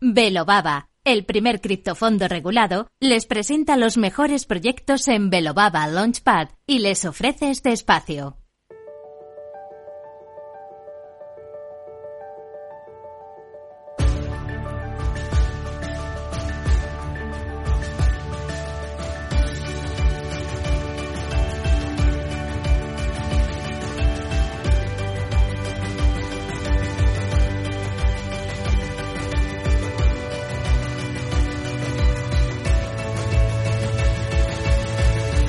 Velobaba, 0.00 0.90
el 1.04 1.24
primer 1.24 1.62
criptofondo 1.62 2.28
regulado, 2.28 2.86
les 3.00 3.24
presenta 3.24 3.78
los 3.78 3.96
mejores 3.96 4.44
proyectos 4.44 5.08
en 5.08 5.30
Velobaba 5.30 5.86
Launchpad 5.86 6.50
y 6.66 6.80
les 6.80 7.06
ofrece 7.06 7.48
este 7.48 7.72
espacio. 7.72 8.36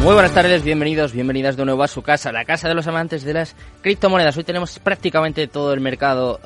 Muy 0.00 0.14
buenas 0.14 0.32
tardes, 0.32 0.62
bienvenidos, 0.62 1.12
bienvenidas 1.12 1.56
de 1.56 1.64
nuevo 1.64 1.82
a 1.82 1.88
su 1.88 2.02
casa, 2.02 2.30
la 2.30 2.44
casa 2.44 2.68
de 2.68 2.74
los 2.74 2.86
amantes 2.86 3.24
de 3.24 3.34
las 3.34 3.56
criptomonedas. 3.82 4.36
Hoy 4.36 4.44
tenemos 4.44 4.78
prácticamente 4.78 5.48
todo 5.48 5.74
el 5.74 5.80
mercado, 5.80 6.38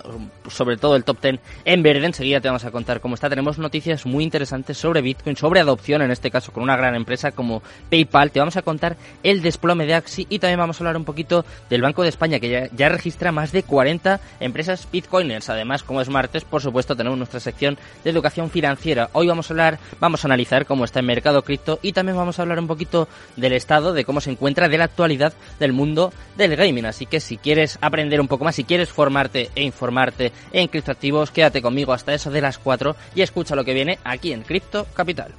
sobre 0.49 0.79
todo 0.79 0.97
el 0.97 1.05
top 1.05 1.21
10, 1.21 1.39
en 1.67 1.83
verde. 1.83 2.07
Enseguida 2.07 2.41
te 2.41 2.49
vamos 2.49 2.65
a 2.65 2.71
contar 2.71 3.03
cómo 3.03 3.15
está. 3.15 3.29
Tenemos 3.29 3.59
noticias 3.59 4.07
muy 4.07 4.25
interesantes 4.25 4.79
sobre 4.79 5.03
Bitcoin, 5.03 5.37
sobre 5.37 5.61
adopción, 5.61 6.01
en 6.01 6.11
este 6.11 6.31
caso 6.31 6.51
con 6.51 6.63
una 6.63 6.79
gran 6.79 6.95
empresa 6.95 7.33
como 7.33 7.63
PayPal. 7.91 8.31
Te 8.31 8.39
vamos 8.41 8.57
a 8.57 8.63
contar 8.63 8.97
el 9.23 9.43
desplome 9.43 9.85
de 9.85 9.95
Axi 9.95 10.27
y 10.31 10.39
también 10.39 10.59
vamos 10.59 10.81
a 10.81 10.85
hablar 10.85 10.97
un 10.97 11.05
poquito 11.05 11.45
del 11.69 11.83
Banco 11.83 12.03
de 12.03 12.09
España, 12.09 12.41
que 12.41 12.49
ya, 12.49 12.69
ya 12.75 12.89
registra 12.89 13.33
más 13.33 13.53
de 13.53 13.65
40 13.65 14.19
empresas 14.41 14.89
Bitcoiners. 14.91 15.51
Además, 15.51 15.83
como 15.83 16.01
es 16.01 16.09
martes, 16.09 16.45
por 16.45 16.63
supuesto, 16.63 16.97
tenemos 16.97 17.19
nuestra 17.19 17.39
sección 17.39 17.77
de 18.03 18.11
educación 18.11 18.49
financiera. 18.49 19.11
Hoy 19.13 19.27
vamos 19.27 19.51
a 19.51 19.53
hablar, 19.53 19.79
vamos 20.01 20.25
a 20.25 20.29
analizar 20.29 20.65
cómo 20.65 20.85
está 20.87 21.01
el 21.01 21.07
mercado 21.07 21.43
cripto 21.43 21.79
y 21.83 21.93
también 21.93 22.17
vamos 22.17 22.39
a 22.39 22.43
hablar 22.43 22.59
un 22.59 22.67
poquito 22.67 23.09
del 23.43 23.53
estado, 23.53 23.93
de 23.93 24.07
cómo 24.07 24.23
se 24.23 24.31
encuentra, 24.31 24.71
de 24.71 24.79
la 24.79 24.85
actualidad 24.85 25.35
del 25.61 25.75
mundo 25.75 26.13
del 26.39 26.57
gaming. 26.57 26.87
Así 26.87 27.05
que 27.05 27.21
si 27.21 27.37
quieres 27.37 27.79
aprender 27.83 28.21
un 28.21 28.29
poco 28.29 28.45
más, 28.45 28.55
si 28.55 28.65
quieres 28.65 28.89
formarte 28.89 29.51
e 29.55 29.63
informarte 29.63 30.33
en 30.53 30.69
criptoactivos, 30.69 31.31
quédate 31.31 31.61
conmigo 31.61 31.93
hasta 31.93 32.15
eso 32.15 32.31
de 32.31 32.41
las 32.41 32.57
4 32.57 32.97
y 33.15 33.21
escucha 33.21 33.55
lo 33.55 33.65
que 33.65 33.75
viene 33.75 33.99
aquí 34.05 34.33
en 34.33 34.43
Cripto 34.43 34.87
Capital. 34.95 35.33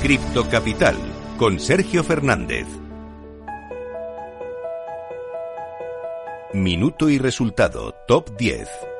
Cripto 0.00 0.48
Capital, 0.48 0.96
con 1.36 1.58
Sergio 1.58 2.04
Fernández. 2.04 2.66
Minuto 6.54 7.10
y 7.10 7.18
resultado, 7.18 7.92
top 8.06 8.36
10. 8.38 8.95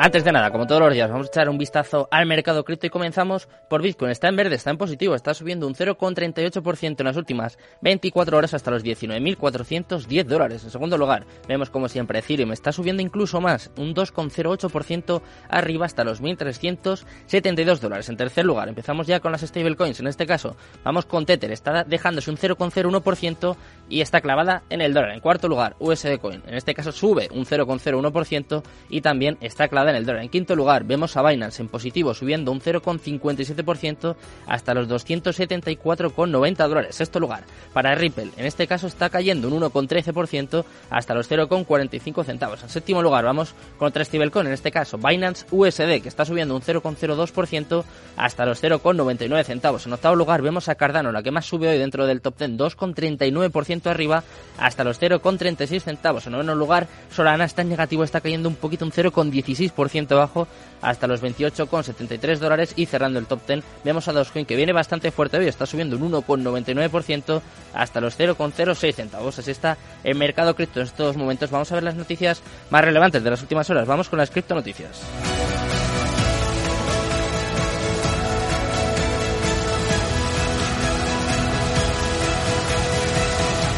Antes 0.00 0.22
de 0.22 0.30
nada, 0.30 0.52
como 0.52 0.68
todos 0.68 0.80
los 0.80 0.94
días, 0.94 1.10
vamos 1.10 1.26
a 1.26 1.30
echar 1.30 1.48
un 1.48 1.58
vistazo 1.58 2.06
al 2.12 2.24
mercado 2.24 2.64
cripto 2.64 2.86
y 2.86 2.90
comenzamos 2.90 3.48
por 3.68 3.82
Bitcoin. 3.82 4.12
Está 4.12 4.28
en 4.28 4.36
verde, 4.36 4.54
está 4.54 4.70
en 4.70 4.78
positivo, 4.78 5.16
está 5.16 5.34
subiendo 5.34 5.66
un 5.66 5.74
0,38% 5.74 7.00
en 7.00 7.04
las 7.04 7.16
últimas 7.16 7.58
24 7.80 8.36
horas 8.38 8.54
hasta 8.54 8.70
los 8.70 8.84
19.410 8.84 10.22
dólares. 10.22 10.62
En 10.62 10.70
segundo 10.70 10.96
lugar, 10.96 11.26
vemos 11.48 11.68
como 11.68 11.88
siempre 11.88 12.20
Ethereum 12.20 12.52
está 12.52 12.70
subiendo 12.70 13.02
incluso 13.02 13.40
más, 13.40 13.72
un 13.76 13.92
2,08% 13.92 15.20
arriba 15.48 15.86
hasta 15.86 16.04
los 16.04 16.22
1.372 16.22 17.80
dólares. 17.80 18.08
En 18.08 18.16
tercer 18.16 18.44
lugar, 18.44 18.68
empezamos 18.68 19.08
ya 19.08 19.18
con 19.18 19.32
las 19.32 19.40
stablecoins. 19.40 19.98
En 19.98 20.06
este 20.06 20.26
caso, 20.26 20.56
vamos 20.84 21.06
con 21.06 21.26
Tether, 21.26 21.50
está 21.50 21.82
dejándose 21.82 22.30
un 22.30 22.36
0,01% 22.36 23.56
y 23.88 24.00
está 24.00 24.20
clavada 24.20 24.62
en 24.70 24.80
el 24.80 24.94
dólar. 24.94 25.10
En 25.10 25.18
cuarto 25.18 25.48
lugar, 25.48 25.74
USD 25.80 26.18
Coin. 26.20 26.40
En 26.46 26.54
este 26.54 26.72
caso 26.72 26.92
sube 26.92 27.28
un 27.32 27.44
0,01% 27.44 28.62
y 28.90 29.00
también 29.00 29.38
está 29.40 29.66
clavada 29.66 29.87
en 29.90 29.96
el 29.96 30.06
dólar. 30.06 30.22
En 30.22 30.28
quinto 30.28 30.54
lugar, 30.56 30.84
vemos 30.84 31.16
a 31.16 31.22
Binance 31.22 31.62
en 31.62 31.68
positivo 31.68 32.14
subiendo 32.14 32.52
un 32.52 32.60
0,57% 32.60 34.16
hasta 34.46 34.74
los 34.74 34.88
274,90 34.88 36.68
dólares. 36.68 36.94
Sexto 36.94 37.20
lugar, 37.20 37.44
para 37.72 37.94
Ripple, 37.94 38.30
en 38.36 38.46
este 38.46 38.66
caso 38.66 38.86
está 38.86 39.10
cayendo 39.10 39.48
un 39.48 39.60
1,13% 39.60 40.64
hasta 40.90 41.14
los 41.14 41.30
0,45 41.30 42.24
centavos. 42.24 42.62
En 42.62 42.68
séptimo 42.68 43.02
lugar, 43.02 43.24
vamos 43.24 43.54
con 43.78 43.88
otra 43.88 44.04
stablecoin, 44.04 44.46
en 44.46 44.52
este 44.52 44.70
caso 44.70 44.98
Binance 44.98 45.46
USD, 45.50 46.02
que 46.02 46.08
está 46.08 46.24
subiendo 46.24 46.54
un 46.54 46.62
0,02% 46.62 47.84
hasta 48.16 48.46
los 48.46 48.62
0,99 48.62 49.44
centavos. 49.44 49.86
En 49.86 49.92
octavo 49.92 50.16
lugar, 50.16 50.42
vemos 50.42 50.68
a 50.68 50.74
Cardano, 50.74 51.12
la 51.12 51.22
que 51.22 51.30
más 51.30 51.46
sube 51.46 51.68
hoy 51.68 51.78
dentro 51.78 52.06
del 52.06 52.20
top 52.20 52.38
10, 52.38 52.50
2,39% 52.52 53.86
arriba 53.86 54.24
hasta 54.58 54.84
los 54.84 55.00
0,36 55.00 55.80
centavos. 55.80 56.26
En 56.26 56.32
noveno 56.32 56.54
lugar, 56.54 56.88
Solana 57.10 57.44
está 57.44 57.62
en 57.62 57.68
negativo, 57.68 58.04
está 58.04 58.20
cayendo 58.20 58.48
un 58.48 58.56
poquito, 58.56 58.84
un 58.84 58.92
0,16% 58.92 59.77
bajo 60.16 60.48
hasta 60.80 61.06
los 61.06 61.22
28,73 61.22 62.38
dólares 62.38 62.72
y 62.76 62.86
cerrando 62.86 63.18
el 63.18 63.26
top 63.26 63.40
10 63.46 63.64
vemos 63.84 64.08
a 64.08 64.12
Dogecoin 64.12 64.46
que 64.46 64.56
viene 64.56 64.72
bastante 64.72 65.10
fuerte 65.10 65.38
hoy, 65.38 65.46
está 65.46 65.66
subiendo 65.66 65.96
un 65.96 66.12
1,99% 66.12 67.40
hasta 67.74 68.00
los 68.00 68.18
0,06 68.18 68.94
centavos. 68.94 69.38
Así 69.38 69.50
está 69.50 69.76
el 70.04 70.16
mercado 70.16 70.54
cripto 70.54 70.80
en 70.80 70.86
estos 70.86 71.16
momentos. 71.16 71.50
Vamos 71.50 71.70
a 71.72 71.74
ver 71.74 71.84
las 71.84 71.96
noticias 71.96 72.42
más 72.70 72.84
relevantes 72.84 73.22
de 73.22 73.30
las 73.30 73.42
últimas 73.42 73.68
horas. 73.70 73.86
Vamos 73.86 74.08
con 74.08 74.18
las 74.18 74.30
cripto 74.30 74.54
noticias. 74.54 75.00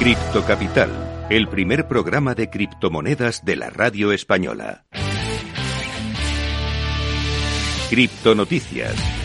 Cripto 0.01 0.43
Capital, 0.47 0.89
el 1.29 1.47
primer 1.47 1.87
programa 1.87 2.35
de 2.35 2.49
criptomonedas 2.49 3.45
de 3.45 3.57
la 3.57 3.69
radio 3.69 4.13
española. 4.13 4.87
Cripto 7.91 8.37
Noticias. 8.37 9.20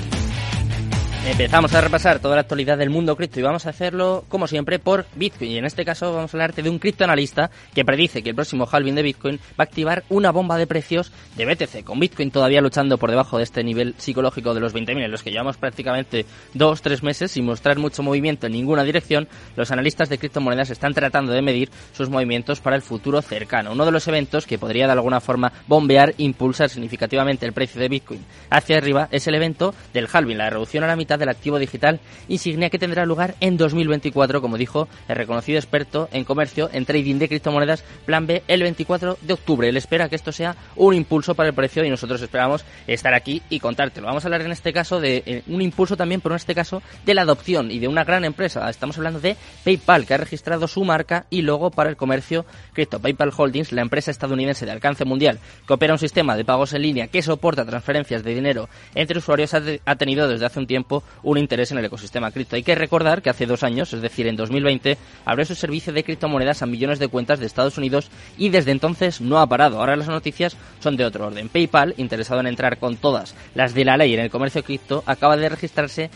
Empezamos 1.28 1.74
a 1.74 1.81
repasar 1.81 2.19
toda 2.19 2.36
la 2.36 2.41
actualidad 2.41 2.78
del 2.78 2.91
mundo 2.91 3.16
cripto 3.16 3.40
y 3.40 3.44
vamos 3.44 3.66
a 3.66 3.72
hacerlo, 3.72 4.24
como 4.30 4.46
siempre, 4.46 4.78
por 4.78 5.08
Bitcoin. 5.16 5.50
Y 5.50 5.58
en 5.58 5.66
este 5.66 5.84
caso 5.84 6.13
vamos 6.13 6.31
a 6.31 6.38
hablarte 6.38 6.62
de 6.62 6.69
un 6.69 6.78
criptoanalista 6.78 7.50
que 7.74 7.84
predice 7.84 8.22
que 8.22 8.30
el 8.30 8.36
próximo 8.36 8.68
halving 8.72 8.94
de 8.94 9.02
Bitcoin 9.02 9.38
va 9.38 9.41
a 9.58 9.63
activar 9.63 10.03
una 10.09 10.31
bomba 10.31 10.56
de 10.56 10.68
precios 10.68 11.12
de 11.36 11.46
BTC, 11.46 11.84
con 11.84 12.00
Bitcoin 12.00 12.30
todavía 12.30 12.62
luchando 12.62 13.00
por 13.00 13.09
debajo 13.09 13.38
de 13.38 13.44
este 13.44 13.63
nivel 13.63 13.96
psicológico 13.97 14.53
de 14.53 14.59
los 14.59 14.75
20.000, 14.75 15.03
en 15.03 15.12
los 15.12 15.24
que 15.24 15.31
llevamos 15.31 15.58
prácticamente 15.58 16.28
dos, 16.53 16.84
tres 16.84 17.02
meses 17.02 17.31
sin 17.31 17.44
mostrar 17.44 17.80
mucho 17.80 18.03
movimiento 18.03 18.46
en 18.46 18.53
ninguna 18.53 18.84
dirección. 18.84 19.28
Los 19.56 19.72
analistas 19.72 20.09
de 20.09 20.19
criptomonedas 20.19 20.69
están 20.69 20.94
tratando 20.94 21.34
de 21.34 21.42
medir 21.42 21.72
sus 21.92 22.07
movimientos 22.07 22.62
para 22.62 22.75
el 22.75 22.84
futuro 22.84 23.24
cercano. 23.24 23.72
Uno 23.72 23.86
de 23.86 23.92
los 23.92 24.07
eventos 24.07 24.46
que 24.46 24.59
podría 24.59 24.86
de 24.86 24.94
alguna 24.94 25.19
forma 25.19 25.52
bombear, 25.68 26.13
impulsar 26.19 26.69
significativamente 26.69 27.47
el 27.47 27.53
precio 27.53 27.81
de 27.81 27.90
Bitcoin 27.90 28.24
hacia 28.52 28.78
arriba 28.78 29.09
es 29.12 29.25
el 29.25 29.34
evento 29.34 29.74
del 29.92 30.07
halving, 30.12 30.38
la 30.38 30.52
reducción 30.52 30.84
a 30.84 30.88
la 30.88 30.96
mitad 30.96 31.14
del 31.17 31.29
activo 31.29 31.59
digital 31.59 31.99
insignia 32.27 32.69
que 32.69 32.79
tendrá 32.79 33.05
lugar 33.05 33.35
en 33.39 33.57
2024, 33.57 34.41
como 34.41 34.57
dijo 34.57 34.87
el 35.07 35.15
reconocido 35.15 35.57
experto 35.57 36.09
en 36.11 36.23
comercio 36.23 36.69
en 36.73 36.85
trading 36.85 37.17
de 37.19 37.27
criptomonedas 37.27 37.83
Plan 38.05 38.27
B 38.27 38.43
el 38.47 38.61
24 38.61 39.17
de 39.21 39.33
octubre. 39.33 39.69
Él 39.69 39.77
espera 39.77 40.09
que 40.09 40.15
esto 40.15 40.31
sea 40.31 40.55
un 40.75 40.93
impulso 40.93 41.35
para 41.35 41.49
el 41.49 41.55
precio 41.55 41.83
y 41.83 41.89
nosotros 41.89 42.21
esperamos 42.21 42.65
estar 42.87 43.13
aquí 43.13 43.41
y 43.49 43.59
contártelo. 43.59 44.07
Vamos 44.07 44.23
a 44.23 44.27
hablar 44.27 44.41
en 44.41 44.51
este 44.51 44.73
caso 44.73 44.99
de 44.99 45.23
eh, 45.25 45.43
un 45.47 45.61
impulso 45.61 45.97
también, 45.97 46.21
pero 46.21 46.35
en 46.35 46.37
este 46.37 46.55
caso 46.55 46.81
de 47.05 47.13
la 47.13 47.23
adopción 47.23 47.71
y 47.71 47.79
de 47.79 47.87
una 47.87 48.03
gran 48.03 48.25
empresa. 48.25 48.69
Estamos 48.69 48.97
hablando 48.97 49.19
de 49.19 49.35
PayPal, 49.63 50.05
que 50.05 50.13
ha 50.13 50.17
registrado 50.17 50.67
su 50.67 50.83
marca 50.83 51.25
y 51.29 51.41
logo 51.41 51.71
para 51.71 51.89
el 51.89 51.95
comercio 51.95 52.45
cripto. 52.73 52.99
PayPal 52.99 53.31
Holdings, 53.35 53.71
la 53.71 53.81
empresa 53.81 54.11
estadounidense 54.11 54.65
de 54.65 54.71
alcance 54.71 55.05
mundial 55.05 55.39
que 55.67 55.73
opera 55.73 55.93
un 55.93 55.99
sistema 55.99 56.35
de 56.35 56.45
pagos 56.45 56.73
en 56.73 56.81
línea 56.81 57.07
que 57.07 57.21
soporta 57.21 57.65
transferencias 57.65 58.23
de 58.23 58.33
dinero 58.33 58.69
entre 58.93 59.17
usuarios, 59.17 59.53
ha 59.53 59.95
tenido 59.95 60.27
desde 60.27 60.45
hace 60.45 60.59
un 60.59 60.67
tiempo 60.67 61.03
un 61.23 61.38
interés 61.38 61.71
en 61.71 61.77
el 61.77 61.85
ecosistema 61.85 62.31
cripto. 62.31 62.56
Hay 62.56 62.63
que 62.63 62.75
recordar 62.75 63.21
que 63.21 63.30
hace 63.30 63.45
dos 63.45 63.63
años, 63.63 63.94
es 63.94 64.01
decir, 64.01 64.27
en 64.27 64.35
2020, 64.35 64.97
abrió 65.25 65.45
su 65.45 65.56
servicio 65.56 65.94
de 65.94 66.03
criptomonedas 66.03 66.62
a 66.62 66.65
millones 66.65 67.00
de 67.00 67.07
cuentas 67.07 67.39
de 67.39 67.45
Estados 67.45 67.77
Unidos 67.77 68.09
y 68.38 68.50
desde 68.50 68.71
entonces 68.71 69.21
no 69.21 69.39
ha 69.39 69.47
parado. 69.47 69.80
Ahora 69.80 69.95
las 69.95 70.07
noticias 70.07 70.57
son 70.80 70.97
de 70.97 71.06
otro 71.06 71.27
orden. 71.27 71.50
PayPal, 71.50 71.94
interesado 71.97 72.39
en 72.39 72.47
entrar 72.47 72.77
con 72.77 72.97
todas 72.97 73.35
las 73.53 73.74
de 73.74 73.85
la 73.85 73.97
ley 73.97 74.13
en 74.13 74.19
el 74.19 74.30
comercio 74.30 74.63
cripto, 74.63 75.03
acaba 75.06 75.38
de 75.38 75.50
registrarse 75.50 76.09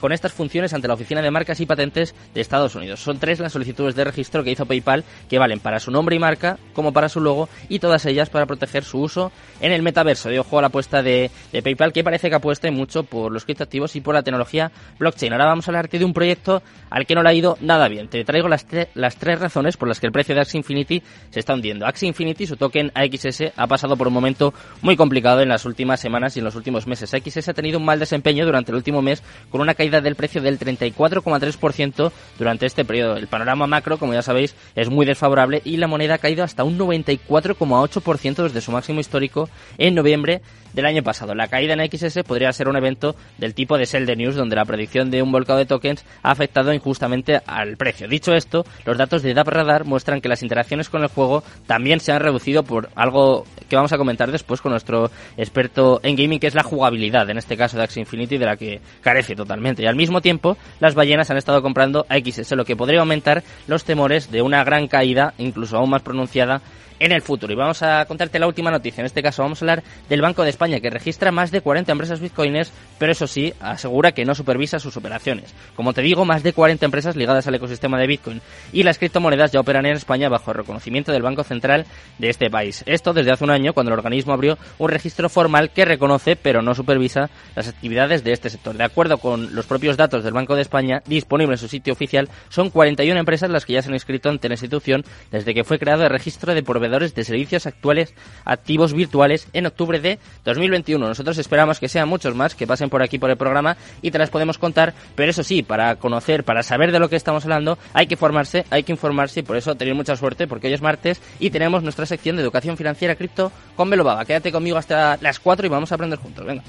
con 0.00 0.12
estas 0.12 0.32
funciones 0.32 0.74
ante 0.74 0.88
la 0.88 0.94
Oficina 0.94 1.22
de 1.22 1.30
Marcas 1.30 1.60
y 1.60 1.66
Patentes 1.66 2.14
de 2.34 2.40
Estados 2.40 2.74
Unidos. 2.74 3.00
Son 3.00 3.18
tres 3.18 3.40
las 3.40 3.52
solicitudes 3.52 3.94
de 3.94 4.04
registro 4.04 4.44
que 4.44 4.50
hizo 4.50 4.66
PayPal 4.66 5.04
que 5.28 5.38
valen 5.38 5.60
para 5.60 5.80
su 5.80 5.90
nombre 5.90 6.16
y 6.16 6.18
marca 6.18 6.58
como 6.72 6.92
para 6.92 7.08
su 7.08 7.20
logo 7.20 7.48
y 7.68 7.78
todas 7.78 8.04
ellas 8.06 8.30
para 8.30 8.46
proteger 8.46 8.84
su 8.84 9.00
uso 9.00 9.32
en 9.60 9.72
el 9.72 9.82
metaverso. 9.82 10.28
De 10.28 10.38
ojo 10.38 10.58
a 10.58 10.62
la 10.62 10.68
apuesta 10.68 11.02
de, 11.02 11.30
PayPal 11.62 11.92
que 11.92 12.04
parece 12.04 12.28
que 12.28 12.36
apueste 12.36 12.70
mucho 12.70 13.04
por 13.04 13.32
los 13.32 13.44
criptoactivos 13.44 13.96
y 13.96 14.00
por 14.00 14.14
la 14.14 14.22
tecnología 14.22 14.70
blockchain. 14.98 15.32
Ahora 15.32 15.46
vamos 15.46 15.66
a 15.66 15.70
hablarte 15.70 15.98
de 15.98 16.04
un 16.04 16.12
proyecto 16.12 16.62
al 16.90 17.06
que 17.06 17.14
no 17.14 17.22
le 17.22 17.30
ha 17.30 17.34
ido 17.34 17.56
nada 17.60 17.88
bien. 17.88 18.08
Te 18.08 18.24
traigo 18.24 18.48
las, 18.48 18.66
las 18.94 19.16
tres 19.16 19.40
razones 19.40 19.76
por 19.76 19.88
las 19.88 20.00
que 20.00 20.06
el 20.06 20.12
precio 20.12 20.34
de 20.34 20.42
Axie 20.42 20.58
Infinity 20.58 21.02
se 21.30 21.40
está 21.40 21.54
hundiendo. 21.54 21.86
Axie 21.86 22.08
Infinity, 22.08 22.46
su 22.46 22.56
token 22.56 22.92
AXS, 22.94 23.52
ha 23.56 23.66
pasado 23.66 23.96
por 23.96 24.08
un 24.08 24.14
momento 24.14 24.52
muy 24.82 24.96
complicado 24.96 25.40
en 25.40 25.48
las 25.48 25.64
últimas 25.64 26.00
semanas 26.00 26.36
y 26.36 26.40
en 26.40 26.44
los 26.44 26.54
últimos 26.54 26.86
meses. 26.86 27.12
AXS 27.14 27.48
ha 27.48 27.54
tenido 27.54 27.78
un 27.78 27.84
mal 27.84 27.98
desempeño 27.98 28.44
durante 28.44 28.72
el 28.72 28.76
último 28.76 29.02
mes 29.02 29.22
con 29.50 29.60
una 29.60 29.74
caída 29.74 30.00
del 30.00 30.14
precio 30.14 30.42
del 30.42 30.58
34,3% 30.58 32.12
durante 32.38 32.66
este 32.66 32.84
periodo. 32.84 33.16
El 33.16 33.26
panorama 33.26 33.66
macro, 33.66 33.98
como 33.98 34.14
ya 34.14 34.22
sabéis, 34.22 34.54
es 34.74 34.90
muy 34.90 35.06
desfavorable 35.06 35.62
y 35.64 35.76
la 35.76 35.86
moneda 35.86 36.14
ha 36.14 36.18
caído 36.18 36.44
hasta 36.44 36.64
un 36.64 36.78
94,8% 36.78 38.42
desde 38.42 38.60
su 38.60 38.72
máximo 38.72 39.00
histórico 39.00 39.48
en 39.78 39.94
noviembre 39.94 40.42
del 40.72 40.86
año 40.86 41.02
pasado. 41.02 41.34
La 41.34 41.48
caída 41.48 41.74
en 41.74 41.90
XS 41.90 42.22
podría 42.24 42.52
ser 42.52 42.68
un 42.68 42.76
evento 42.76 43.14
del 43.38 43.54
tipo 43.54 43.78
de 43.78 43.86
Sell 43.86 44.06
News, 44.16 44.36
donde 44.36 44.56
la 44.56 44.64
predicción 44.64 45.10
de 45.10 45.22
un 45.22 45.32
volcado 45.32 45.58
de 45.58 45.66
tokens 45.66 46.04
ha 46.22 46.30
afectado 46.30 46.72
injustamente 46.72 47.40
al 47.46 47.76
precio. 47.76 48.08
Dicho 48.08 48.34
esto, 48.34 48.64
los 48.84 48.96
datos 48.96 49.22
de 49.22 49.34
DAP 49.34 49.48
Radar 49.48 49.84
muestran 49.84 50.20
que 50.20 50.28
las 50.28 50.42
interacciones 50.42 50.88
con 50.88 51.02
el 51.02 51.08
juego 51.08 51.42
también 51.66 52.00
se 52.00 52.12
han 52.12 52.20
reducido 52.20 52.62
por 52.62 52.90
algo 52.94 53.44
que 53.68 53.76
vamos 53.76 53.92
a 53.92 53.98
comentar 53.98 54.32
después 54.32 54.60
con 54.60 54.72
nuestro 54.72 55.10
experto 55.36 56.00
en 56.02 56.16
gaming, 56.16 56.40
que 56.40 56.46
es 56.46 56.54
la 56.54 56.62
jugabilidad, 56.62 57.28
en 57.30 57.38
este 57.38 57.56
caso 57.56 57.76
de 57.76 57.84
Axie 57.84 58.00
Infinity, 58.00 58.38
de 58.38 58.46
la 58.46 58.56
que 58.56 58.80
carece 59.02 59.34
totalmente. 59.34 59.82
Y 59.82 59.86
al 59.86 59.96
mismo 59.96 60.20
tiempo, 60.20 60.56
las 60.80 60.94
ballenas 60.94 61.30
han 61.30 61.36
estado 61.36 61.62
comprando 61.62 62.06
a 62.08 62.16
XS, 62.18 62.52
lo 62.52 62.64
que 62.64 62.76
podría 62.76 63.00
aumentar 63.00 63.42
los 63.66 63.84
temores 63.84 64.30
de 64.30 64.42
una 64.42 64.64
gran 64.64 64.88
caída, 64.88 65.34
incluso 65.38 65.76
aún 65.76 65.90
más 65.90 66.02
pronunciada, 66.02 66.62
en 66.98 67.12
el 67.12 67.22
futuro. 67.22 67.52
Y 67.52 67.56
vamos 67.56 67.82
a 67.82 68.04
contarte 68.06 68.38
la 68.38 68.46
última 68.46 68.70
noticia. 68.70 69.00
En 69.00 69.06
este 69.06 69.22
caso 69.22 69.42
vamos 69.42 69.60
a 69.60 69.64
hablar 69.64 69.82
del 70.08 70.20
Banco 70.20 70.42
de 70.42 70.50
España, 70.50 70.80
que 70.80 70.90
registra 70.90 71.30
más 71.30 71.50
de 71.50 71.60
40 71.60 71.92
empresas 71.92 72.20
bitcoiners, 72.20 72.72
pero 72.98 73.12
eso 73.12 73.26
sí, 73.26 73.52
asegura 73.60 74.12
que 74.12 74.24
no 74.24 74.34
supervisa 74.34 74.78
sus 74.78 74.96
operaciones. 74.96 75.54
Como 75.76 75.92
te 75.92 76.02
digo, 76.02 76.24
más 76.24 76.42
de 76.42 76.52
40 76.52 76.84
empresas 76.84 77.16
ligadas 77.16 77.46
al 77.46 77.54
ecosistema 77.54 77.98
de 77.98 78.06
Bitcoin 78.06 78.40
y 78.72 78.82
las 78.82 78.98
criptomonedas 78.98 79.52
ya 79.52 79.60
operan 79.60 79.86
en 79.86 79.96
España 79.96 80.28
bajo 80.28 80.50
el 80.50 80.58
reconocimiento 80.58 81.12
del 81.12 81.22
Banco 81.22 81.44
Central 81.44 81.86
de 82.18 82.28
este 82.28 82.50
país. 82.50 82.82
Esto 82.86 83.12
desde 83.12 83.32
hace 83.32 83.44
un 83.44 83.50
año, 83.50 83.72
cuando 83.72 83.92
el 83.92 83.98
organismo 83.98 84.32
abrió 84.32 84.58
un 84.78 84.88
registro 84.88 85.28
formal 85.28 85.70
que 85.70 85.84
reconoce, 85.84 86.36
pero 86.36 86.62
no 86.62 86.74
supervisa, 86.74 87.30
las 87.54 87.68
actividades 87.68 88.24
de 88.24 88.32
este 88.32 88.50
sector. 88.50 88.76
De 88.76 88.84
acuerdo 88.84 89.18
con 89.18 89.54
los 89.54 89.66
propios 89.66 89.96
datos 89.96 90.24
del 90.24 90.32
Banco 90.32 90.54
de 90.54 90.62
España, 90.62 91.02
disponibles 91.06 91.60
en 91.60 91.68
su 91.68 91.68
sitio 91.68 91.92
oficial, 91.92 92.28
son 92.48 92.70
41 92.70 93.18
empresas 93.18 93.50
las 93.50 93.64
que 93.64 93.74
ya 93.74 93.82
se 93.82 93.88
han 93.88 93.94
inscrito 93.94 94.28
ante 94.28 94.48
la 94.48 94.54
institución 94.54 95.04
desde 95.30 95.54
que 95.54 95.64
fue 95.64 95.78
creado 95.78 96.04
el 96.04 96.10
registro 96.10 96.54
de 96.54 96.62
de 96.88 97.24
servicios 97.24 97.66
actuales 97.66 98.14
activos 98.44 98.94
virtuales 98.94 99.48
en 99.52 99.66
octubre 99.66 100.00
de 100.00 100.18
2021. 100.44 101.06
Nosotros 101.06 101.36
esperamos 101.38 101.78
que 101.78 101.88
sean 101.88 102.08
muchos 102.08 102.34
más 102.34 102.54
que 102.54 102.66
pasen 102.66 102.88
por 102.88 103.02
aquí 103.02 103.18
por 103.18 103.30
el 103.30 103.36
programa 103.36 103.76
y 104.00 104.10
te 104.10 104.18
las 104.18 104.30
podemos 104.30 104.58
contar, 104.58 104.94
pero 105.14 105.30
eso 105.30 105.44
sí, 105.44 105.62
para 105.62 105.96
conocer, 105.96 106.44
para 106.44 106.62
saber 106.62 106.92
de 106.92 106.98
lo 106.98 107.08
que 107.08 107.16
estamos 107.16 107.44
hablando, 107.44 107.78
hay 107.92 108.06
que 108.06 108.16
formarse, 108.16 108.64
hay 108.70 108.82
que 108.82 108.92
informarse 108.92 109.40
y 109.40 109.42
por 109.42 109.56
eso 109.56 109.74
tener 109.74 109.94
mucha 109.94 110.16
suerte 110.16 110.46
porque 110.46 110.68
hoy 110.68 110.74
es 110.74 110.82
martes 110.82 111.20
y 111.38 111.50
tenemos 111.50 111.82
nuestra 111.82 112.06
sección 112.06 112.36
de 112.36 112.42
educación 112.42 112.76
financiera 112.76 113.16
cripto 113.16 113.52
con 113.76 113.90
Belobaba. 113.90 114.24
Quédate 114.24 114.50
conmigo 114.50 114.78
hasta 114.78 115.18
las 115.20 115.38
4 115.38 115.66
y 115.66 115.68
vamos 115.68 115.92
a 115.92 115.96
aprender 115.96 116.18
juntos. 116.18 116.46
Venga. 116.46 116.62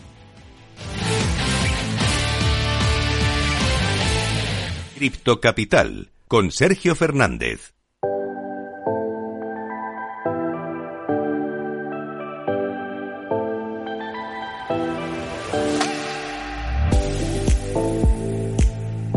Cripto 4.96 5.40
Capital 5.40 6.10
con 6.28 6.52
Sergio 6.52 6.94
Fernández. 6.94 7.79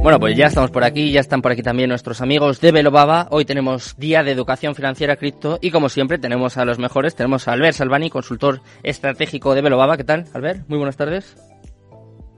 Bueno, 0.03 0.19
pues 0.19 0.37
ya 0.37 0.47
estamos 0.47 0.73
por 0.73 0.83
aquí, 0.83 1.13
ya 1.13 1.21
están 1.21 1.43
por 1.43 1.53
aquí 1.53 1.63
también 1.63 1.89
nuestros 1.89 2.21
amigos 2.21 2.61
de 2.61 2.73
Belobaba. 2.73 3.29
Hoy 3.31 3.45
tenemos 3.45 3.97
Día 3.97 4.25
de 4.25 4.33
Educación 4.33 4.75
Financiera 4.75 5.15
Cripto 5.15 5.61
y 5.63 5.71
como 5.71 5.89
siempre 5.89 6.19
tenemos 6.19 6.57
a 6.57 6.65
los 6.65 6.81
mejores. 6.81 7.15
Tenemos 7.15 7.47
a 7.47 7.53
Albert 7.53 7.77
Salvani, 7.77 8.11
consultor 8.11 8.63
estratégico 8.83 9.55
de 9.55 9.63
Belobaba. 9.63 9.97
¿Qué 9.97 10.03
tal, 10.03 10.27
Albert? 10.35 10.69
Muy 10.69 10.79
buenas 10.79 10.97
tardes. 10.97 11.37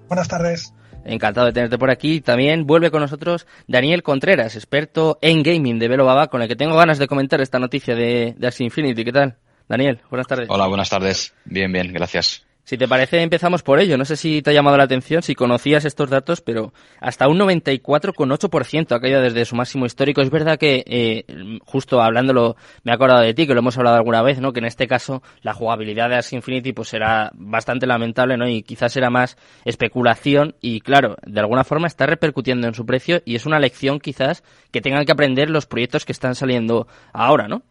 Buenas 0.09 0.29
tardes. 0.29 0.75
Encantado 1.07 1.47
de 1.47 1.55
tenerte 1.55 1.79
por 1.79 1.91
aquí. 1.91 2.21
También 2.21 2.67
vuelve 2.67 2.91
con 2.91 3.01
nosotros 3.01 3.47
Daniel 3.67 4.03
Contreras, 4.03 4.57
experto 4.57 5.19
en 5.23 5.43
gaming 5.43 5.79
de 5.79 5.89
Belobaba, 5.89 6.27
con 6.27 6.43
el 6.43 6.49
que 6.49 6.57
tengo 6.57 6.77
ganas 6.77 6.99
de 6.99 7.09
comentar 7.09 7.41
esta 7.41 7.59
noticia 7.59 7.95
de, 7.95 8.35
de 8.37 8.47
Axie 8.47 8.67
Infinity. 8.67 9.07
¿Qué 9.07 9.13
tal? 9.13 9.39
Daniel, 9.71 10.03
buenas 10.11 10.27
tardes. 10.27 10.49
Hola, 10.51 10.67
buenas 10.67 10.91
tardes. 10.91 11.35
Bien, 11.47 11.73
bien, 11.73 11.95
gracias. 11.95 12.45
Si 12.65 12.79
te 12.79 12.89
parece, 12.89 13.21
empezamos 13.21 13.63
por 13.63 13.79
ello. 13.79 13.99
No 13.99 14.07
sé 14.07 14.17
si 14.17 14.41
te 14.41 14.49
ha 14.49 14.53
llamado 14.55 14.79
la 14.79 14.85
atención, 14.85 15.23
si 15.23 15.35
conocías 15.35 15.85
estos 15.85 16.09
datos, 16.09 16.41
pero 16.41 16.73
hasta 16.99 17.29
un 17.29 17.39
94,8% 17.39 18.93
ha 18.93 19.01
caído 19.01 19.21
desde 19.21 19.45
su 19.45 19.55
máximo 19.55 19.85
histórico. 19.85 20.23
Es 20.23 20.31
verdad 20.31 20.59
que, 20.59 20.83
eh, 20.87 21.25
justo 21.67 22.01
hablándolo, 22.01 22.57
me 22.83 22.93
he 22.93 22.95
acordado 22.95 23.21
de 23.21 23.35
ti, 23.35 23.47
que 23.47 23.53
lo 23.53 23.61
hemos 23.61 23.77
hablado 23.77 23.97
alguna 23.97 24.23
vez, 24.23 24.41
¿no? 24.41 24.55
Que 24.55 24.61
en 24.61 24.65
este 24.65 24.87
caso 24.87 25.23
la 25.43 25.53
jugabilidad 25.53 26.09
de 26.09 26.17
Axie 26.17 26.37
Infinity 26.37 26.73
pues 26.73 26.89
será 26.89 27.31
bastante 27.35 27.87
lamentable, 27.87 28.39
¿no? 28.39 28.49
Y 28.49 28.63
quizás 28.63 28.95
será 28.95 29.11
más 29.11 29.37
especulación 29.67 30.57
y, 30.63 30.81
claro, 30.81 31.17
de 31.27 31.41
alguna 31.41 31.65
forma 31.65 31.87
está 31.87 32.07
repercutiendo 32.07 32.67
en 32.67 32.73
su 32.73 32.87
precio 32.87 33.21
y 33.27 33.35
es 33.35 33.45
una 33.45 33.59
lección 33.59 34.01
quizás 34.01 34.43
que 34.71 34.81
tengan 34.81 35.05
que 35.05 35.13
aprender 35.13 35.51
los 35.51 35.67
proyectos 35.67 36.07
que 36.07 36.13
están 36.13 36.35
saliendo 36.35 36.89
ahora, 37.13 37.47
¿no? 37.47 37.63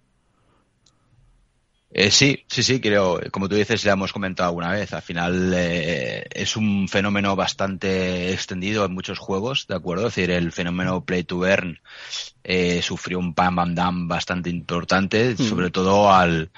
Eh, 1.96 2.10
sí, 2.10 2.44
sí, 2.48 2.64
sí, 2.64 2.82
creo, 2.82 3.20
como 3.32 3.48
tú 3.48 3.54
dices, 3.54 3.84
ya 3.84 3.94
hemos 3.94 4.12
comentado 4.12 4.50
alguna 4.50 4.72
vez, 4.72 4.92
al 4.94 5.04
final 5.04 5.54
eh, 5.56 6.26
es 6.32 6.58
un 6.58 6.88
fenómeno 6.90 7.36
bastante 7.36 8.34
extendido 8.34 8.84
en 8.84 8.96
muchos 8.96 9.20
juegos, 9.20 9.68
¿de 9.68 9.76
acuerdo? 9.76 10.08
Es 10.08 10.16
decir, 10.16 10.32
el 10.32 10.52
fenómeno 10.52 11.06
Play 11.06 11.24
to 11.24 11.46
Earn 11.46 11.80
eh, 12.44 12.82
sufrió 12.82 13.20
un 13.20 13.36
pam 13.36 13.56
bam 13.56 13.76
dam 13.76 14.08
bastante 14.08 14.50
importante, 14.50 15.36
mm. 15.38 15.38
sobre 15.38 15.70
todo 15.70 16.12
al, 16.12 16.50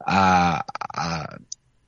a, 0.00 0.64
a, 0.94 1.36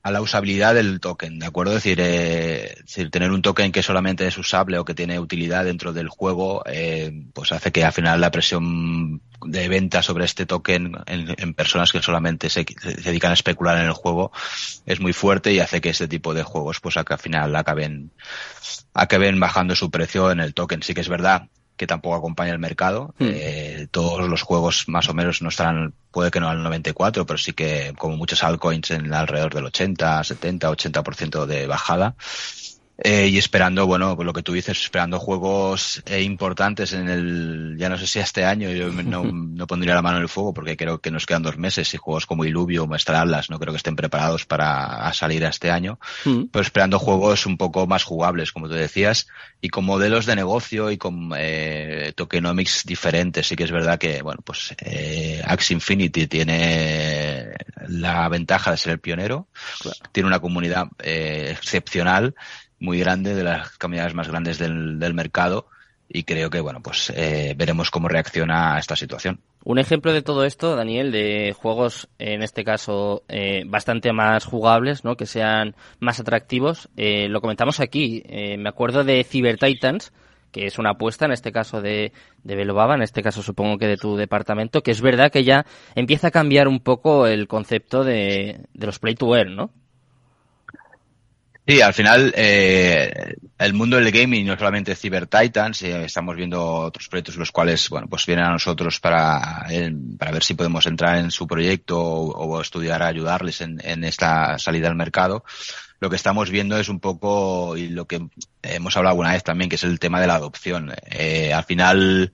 a 0.05 0.11
la 0.11 0.21
usabilidad 0.21 0.75
del 0.75 0.99
token, 0.99 1.39
¿de 1.39 1.47
acuerdo? 1.47 1.75
Es 1.75 1.83
decir, 1.83 1.97
eh, 1.99 2.75
tener 3.09 3.31
un 3.31 3.41
token 3.41 3.71
que 3.71 3.81
solamente 3.81 4.27
es 4.27 4.37
usable 4.37 4.77
o 4.77 4.85
que 4.85 4.93
tiene 4.93 5.17
utilidad 5.17 5.65
dentro 5.65 5.93
del 5.93 6.09
juego, 6.09 6.61
eh, 6.67 7.11
pues 7.33 7.51
hace 7.51 7.71
que 7.71 7.83
al 7.83 7.91
final 7.91 8.21
la 8.21 8.29
presión 8.29 9.19
de 9.43 9.67
venta 9.67 10.03
sobre 10.03 10.25
este 10.25 10.45
token 10.45 10.95
en, 11.07 11.55
personas 11.55 11.91
que 11.91 12.03
solamente 12.03 12.51
se, 12.51 12.67
dedican 13.03 13.31
a 13.31 13.33
especular 13.33 13.79
en 13.79 13.85
el 13.85 13.93
juego 13.93 14.31
es 14.85 14.99
muy 14.99 15.11
fuerte 15.11 15.51
y 15.51 15.59
hace 15.59 15.81
que 15.81 15.89
este 15.89 16.07
tipo 16.07 16.35
de 16.35 16.43
juegos, 16.43 16.79
pues 16.81 16.97
al 16.97 17.05
final 17.17 17.55
acaben, 17.55 18.11
acaben 18.93 19.39
bajando 19.39 19.75
su 19.75 19.89
precio 19.89 20.29
en 20.29 20.39
el 20.39 20.53
token. 20.53 20.83
Sí 20.83 20.93
que 20.93 21.01
es 21.01 21.09
verdad 21.09 21.47
que 21.77 21.87
tampoco 21.87 22.15
acompaña 22.15 22.51
el 22.51 22.59
mercado. 22.59 23.13
Hmm. 23.19 23.29
Eh, 23.33 23.87
todos 23.91 24.27
los 24.29 24.41
juegos 24.41 24.87
más 24.87 25.09
o 25.09 25.13
menos 25.13 25.41
no 25.41 25.49
estarán, 25.49 25.93
puede 26.11 26.31
que 26.31 26.39
no 26.39 26.49
al 26.49 26.63
94, 26.63 27.25
pero 27.25 27.37
sí 27.37 27.53
que 27.53 27.93
como 27.97 28.17
muchos 28.17 28.43
altcoins 28.43 28.91
en 28.91 29.13
alrededor 29.13 29.53
del 29.53 29.65
80, 29.65 30.23
70, 30.23 30.71
80% 30.71 31.45
de 31.45 31.67
bajada. 31.67 32.15
Eh, 32.97 33.27
y 33.27 33.37
esperando, 33.37 33.85
bueno, 33.85 34.15
lo 34.15 34.31
que 34.31 34.41
tú 34.41 34.53
dices, 34.53 34.79
esperando 34.81 35.19
juegos 35.19 36.01
eh, 36.05 36.21
importantes 36.21 36.93
en 36.93 37.09
el, 37.09 37.75
ya 37.77 37.89
no 37.89 37.97
sé 37.97 38.07
si 38.07 38.19
este 38.19 38.45
año, 38.45 38.71
yo 38.71 38.89
no, 38.89 39.23
no, 39.23 39.67
pondría 39.67 39.95
la 39.95 40.01
mano 40.01 40.17
en 40.17 40.23
el 40.23 40.29
fuego 40.29 40.53
porque 40.53 40.77
creo 40.77 41.01
que 41.01 41.11
nos 41.11 41.25
quedan 41.25 41.43
dos 41.43 41.57
meses 41.57 41.93
y 41.93 41.97
juegos 41.97 42.25
como 42.25 42.45
Iluvio 42.45 42.83
o 42.83 42.87
Maestra 42.87 43.19
Atlas 43.19 43.49
no 43.49 43.59
creo 43.59 43.73
que 43.73 43.77
estén 43.77 43.97
preparados 43.97 44.45
para 44.45 45.11
salir 45.13 45.45
a 45.45 45.49
este 45.49 45.71
año, 45.71 45.99
mm. 46.23 46.45
pero 46.51 46.63
esperando 46.63 46.97
juegos 46.97 47.45
un 47.45 47.57
poco 47.57 47.85
más 47.85 48.03
jugables, 48.03 48.53
como 48.53 48.69
tú 48.69 48.75
decías, 48.75 49.27
y 49.59 49.69
con 49.69 49.83
modelos 49.83 50.25
de 50.25 50.37
negocio 50.37 50.89
y 50.89 50.97
con 50.97 51.31
eh, 51.37 52.13
tokenomics 52.15 52.85
diferentes. 52.85 53.47
Sí 53.47 53.57
que 53.57 53.65
es 53.65 53.71
verdad 53.71 53.99
que, 53.99 54.21
bueno, 54.21 54.41
pues 54.41 54.73
eh, 54.79 55.41
Axie 55.45 55.73
Infinity 55.73 56.27
tiene 56.27 57.51
la 57.87 58.29
ventaja 58.29 58.71
de 58.71 58.77
ser 58.77 58.93
el 58.93 58.99
pionero, 58.99 59.49
claro. 59.81 59.97
tiene 60.13 60.27
una 60.27 60.39
comunidad 60.39 60.87
eh, 60.99 61.49
excepcional 61.51 62.35
muy 62.79 62.99
grande, 62.99 63.35
de 63.35 63.43
las 63.43 63.77
comunidades 63.77 64.13
más 64.13 64.27
grandes 64.27 64.57
del, 64.59 64.99
del 64.99 65.13
mercado 65.13 65.67
y 66.07 66.23
creo 66.23 66.49
que 66.49 66.61
bueno 66.61 66.81
pues 66.81 67.11
eh, 67.15 67.53
veremos 67.57 67.89
cómo 67.91 68.07
reacciona 68.07 68.75
a 68.75 68.79
esta 68.79 68.95
situación. 68.95 69.39
Un 69.63 69.79
ejemplo 69.79 70.13
de 70.13 70.21
todo 70.21 70.45
esto, 70.45 70.75
Daniel, 70.75 71.11
de 71.11 71.55
juegos 71.57 72.07
en 72.19 72.43
este 72.43 72.63
caso 72.63 73.23
eh, 73.27 73.63
bastante 73.65 74.13
más 74.13 74.45
jugables, 74.45 75.03
¿no? 75.03 75.17
que 75.17 75.25
sean 75.25 75.75
más 75.99 76.19
atractivos, 76.19 76.89
eh, 76.97 77.27
lo 77.29 77.41
comentamos 77.41 77.79
aquí. 77.79 78.21
Eh, 78.27 78.57
me 78.57 78.69
acuerdo 78.69 79.03
de 79.03 79.23
Cyber 79.23 79.57
Titans, 79.57 80.13
que 80.51 80.67
es 80.67 80.77
una 80.77 80.91
apuesta 80.91 81.25
en 81.25 81.31
este 81.31 81.51
caso 81.51 81.81
de, 81.81 82.13
de 82.43 82.55
Belobaba, 82.55 82.93
en 82.93 83.01
este 83.01 83.23
caso 83.23 83.41
supongo 83.41 83.79
que 83.79 83.87
de 83.87 83.97
tu 83.97 84.15
departamento, 84.15 84.83
que 84.83 84.91
es 84.91 85.01
verdad 85.01 85.31
que 85.31 85.43
ya 85.43 85.65
empieza 85.95 86.27
a 86.27 86.31
cambiar 86.31 86.67
un 86.67 86.79
poco 86.79 87.25
el 87.25 87.47
concepto 87.47 88.03
de, 88.03 88.61
de 88.71 88.85
los 88.85 88.99
play 88.99 89.15
to 89.15 89.35
earn, 89.35 89.55
¿no? 89.55 89.71
Sí, 91.67 91.81
al 91.81 91.95
final 91.95 92.31
eh, 92.37 93.37
el 93.57 93.73
mundo 93.73 93.97
del 93.97 94.11
gaming 94.11 94.45
no 94.45 94.55
solamente 94.55 94.95
Cyber 94.95 95.25
Titans, 95.25 95.81
eh, 95.81 96.05
estamos 96.05 96.35
viendo 96.35 96.63
otros 96.63 97.07
proyectos 97.07 97.37
los 97.37 97.51
cuales, 97.51 97.89
bueno, 97.89 98.07
pues 98.07 98.25
vienen 98.27 98.45
a 98.45 98.51
nosotros 98.51 98.99
para, 98.99 99.65
eh, 99.71 99.91
para 100.19 100.31
ver 100.31 100.43
si 100.43 100.53
podemos 100.53 100.85
entrar 100.85 101.17
en 101.17 101.31
su 101.31 101.47
proyecto 101.47 101.99
o, 101.99 102.61
estudiar 102.61 103.01
a 103.01 103.07
ayudarles 103.07 103.61
en, 103.61 103.81
en, 103.83 104.03
esta 104.03 104.59
salida 104.59 104.89
al 104.89 104.95
mercado. 104.95 105.43
Lo 105.99 106.09
que 106.11 106.17
estamos 106.17 106.51
viendo 106.51 106.77
es 106.77 106.87
un 106.87 106.99
poco, 106.99 107.75
y 107.77 107.87
lo 107.87 108.05
que 108.05 108.27
hemos 108.61 108.95
hablado 108.95 109.13
alguna 109.13 109.31
vez 109.31 109.43
también, 109.43 109.69
que 109.69 109.77
es 109.77 109.83
el 109.83 109.97
tema 109.97 110.21
de 110.21 110.27
la 110.27 110.35
adopción. 110.35 110.93
Eh, 111.09 111.51
al 111.51 111.63
final, 111.63 112.31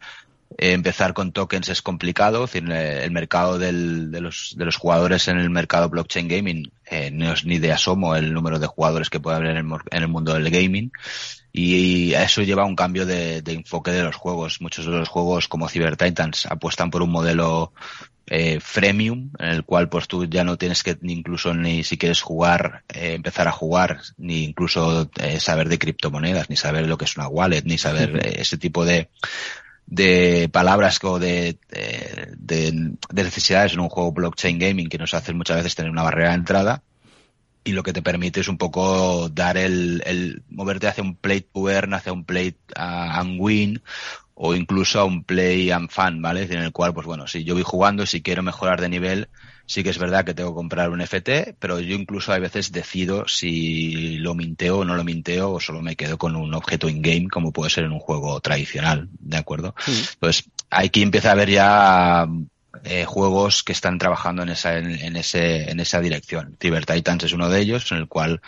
empezar 0.58 1.13
con 1.13 1.31
tokens 1.31 1.70
es 1.70 1.81
complicado, 1.81 2.43
es 2.43 2.51
decir, 2.51 2.72
el 2.72 3.12
mercado 3.12 3.58
del, 3.58 4.12
de, 4.12 4.22
los, 4.22 4.53
de 4.58 4.65
los 4.65 4.77
jugadores 4.77 5.27
en 5.27 5.38
el 5.38 5.50
mercado 5.50 5.89
blockchain 5.89 6.27
gaming 6.27 6.72
eh, 6.86 7.10
no 7.12 7.34
es 7.34 7.46
ni 7.46 7.58
de 7.58 7.72
asomo 7.72 8.15
el 8.15 8.34
número 8.34 8.60
de 8.60 8.67
jugadores 8.67 9.10
que 9.10 9.20
puede 9.20 9.38
haber 9.38 9.51
en 9.51 9.58
el, 9.58 9.65
en 9.91 10.03
el 10.03 10.10
mundo 10.10 10.34
del 10.34 10.50
gaming. 10.50 10.91
y 11.53 12.13
eso 12.13 12.41
lleva 12.41 12.63
a 12.63 12.65
un 12.65 12.75
cambio 12.75 13.05
de, 13.05 13.41
enfoque 13.46 13.91
de 13.91 14.03
los 14.03 14.15
juegos. 14.15 14.62
Muchos 14.62 14.86
de 14.86 14.91
los 14.91 15.10
juegos 15.10 15.48
como 15.48 15.70
Cyber 15.70 15.98
Titans 15.98 16.46
apuestan 16.46 16.91
por 16.91 17.01
un 17.01 17.12
modelo 17.12 17.74
eh, 18.27 18.60
freemium, 18.62 19.31
en 19.39 19.50
el 19.50 19.63
cual 19.63 19.89
pues 19.89 20.08
tú 20.08 20.25
ya 20.25 20.43
no 20.43 20.58
tienes 20.58 20.84
que 20.84 20.98
ni 21.01 21.13
incluso 21.13 21.53
ni 21.53 21.84
si 21.84 21.98
quieres 21.98 22.22
jugar, 22.22 22.84
eh, 22.89 23.13
empezar 23.13 23.48
a 23.48 23.51
jugar, 23.51 24.01
ni 24.17 24.43
incluso 24.43 25.10
eh, 25.17 25.39
saber 25.39 25.70
de 25.70 25.79
criptomonedas, 25.79 26.50
ni 26.50 26.55
saber 26.55 26.88
lo 26.88 26.98
que 26.98 27.05
es 27.05 27.17
una 27.17 27.27
wallet, 27.27 27.63
ni 27.63 27.77
saber 27.77 28.20
ese 28.38 28.58
tipo 28.58 28.86
de, 28.86 29.10
de 29.91 30.50
palabras 30.51 31.00
o 31.03 31.19
de, 31.19 31.60
de, 32.38 32.95
necesidades 33.13 33.74
en 33.74 33.81
un 33.81 33.89
juego 33.89 34.13
blockchain 34.13 34.57
gaming 34.57 34.88
que 34.88 34.98
nos 34.98 35.13
hace 35.13 35.33
muchas 35.33 35.57
veces 35.57 35.75
tener 35.75 35.91
una 35.91 36.01
barrera 36.01 36.29
de 36.29 36.36
entrada 36.36 36.81
y 37.65 37.74
lo 37.74 37.83
que 37.83 37.91
te 37.91 38.01
permite 38.01 38.39
es 38.39 38.48
un 38.48 38.57
poco 38.57 39.27
dar 39.27 39.57
el, 39.57 40.01
el 40.05 40.43
moverte 40.50 40.88
hacia 40.88 41.03
un 41.03 41.15
play 41.15 41.41
to 41.41 41.67
hacia 41.67 42.13
un 42.13 42.24
play 42.24 42.55
and 42.75 43.36
win 43.38 43.81
o 44.33 44.55
incluso 44.55 45.01
a 45.01 45.03
un 45.03 45.25
play 45.25 45.69
and 45.71 45.89
fun, 45.89 46.21
¿vale? 46.21 46.43
En 46.43 46.62
el 46.62 46.71
cual, 46.71 46.93
pues 46.93 47.05
bueno, 47.05 47.27
si 47.27 47.43
yo 47.43 47.53
voy 47.53 47.63
jugando, 47.63 48.05
si 48.05 48.21
quiero 48.21 48.41
mejorar 48.43 48.79
de 48.79 48.89
nivel, 48.89 49.27
sí 49.72 49.84
que 49.84 49.90
es 49.90 49.98
verdad 49.98 50.25
que 50.25 50.34
tengo 50.34 50.50
que 50.50 50.56
comprar 50.56 50.90
un 50.90 51.00
FT, 51.00 51.56
pero 51.58 51.80
yo 51.80 51.96
incluso 51.96 52.34
a 52.34 52.40
veces 52.40 52.74
decido 52.74 53.25
si 53.30 54.18
lo 54.18 54.36
minteo 54.36 54.80
o 54.80 54.86
no 54.86 54.96
lo 54.96 55.06
minteo 55.06 55.54
o 55.54 55.60
solo 55.62 55.82
me 55.82 55.96
quedo 55.96 56.18
con 56.18 56.36
un 56.36 56.54
objeto 56.54 56.90
in-game 56.90 57.30
como 57.30 57.54
puede 57.54 57.70
ser 57.70 57.86
en 57.86 57.94
un 57.94 58.00
juego 58.00 58.42
tradicional, 58.42 59.08
¿de 59.20 59.38
acuerdo? 59.38 59.74
Entonces, 59.88 60.50
aquí 60.70 61.01
empieza 61.01 61.30
a 61.30 61.32
haber 61.32 61.50
ya 61.50 62.28
eh, 62.84 63.06
juegos 63.06 63.63
que 63.63 63.72
están 63.72 63.98
trabajando 63.98 64.44
en 64.44 64.50
esa, 64.50 64.78
en, 64.78 65.16
ese, 65.16 65.72
en 65.72 65.80
esa 65.80 66.01
dirección. 66.01 66.58
Cyber 66.60 66.86
Titans 66.86 67.24
es 67.24 67.32
uno 67.32 67.48
de 67.48 67.62
ellos, 67.62 67.90
en 67.94 68.00
el 68.00 68.08
cual 68.10 68.42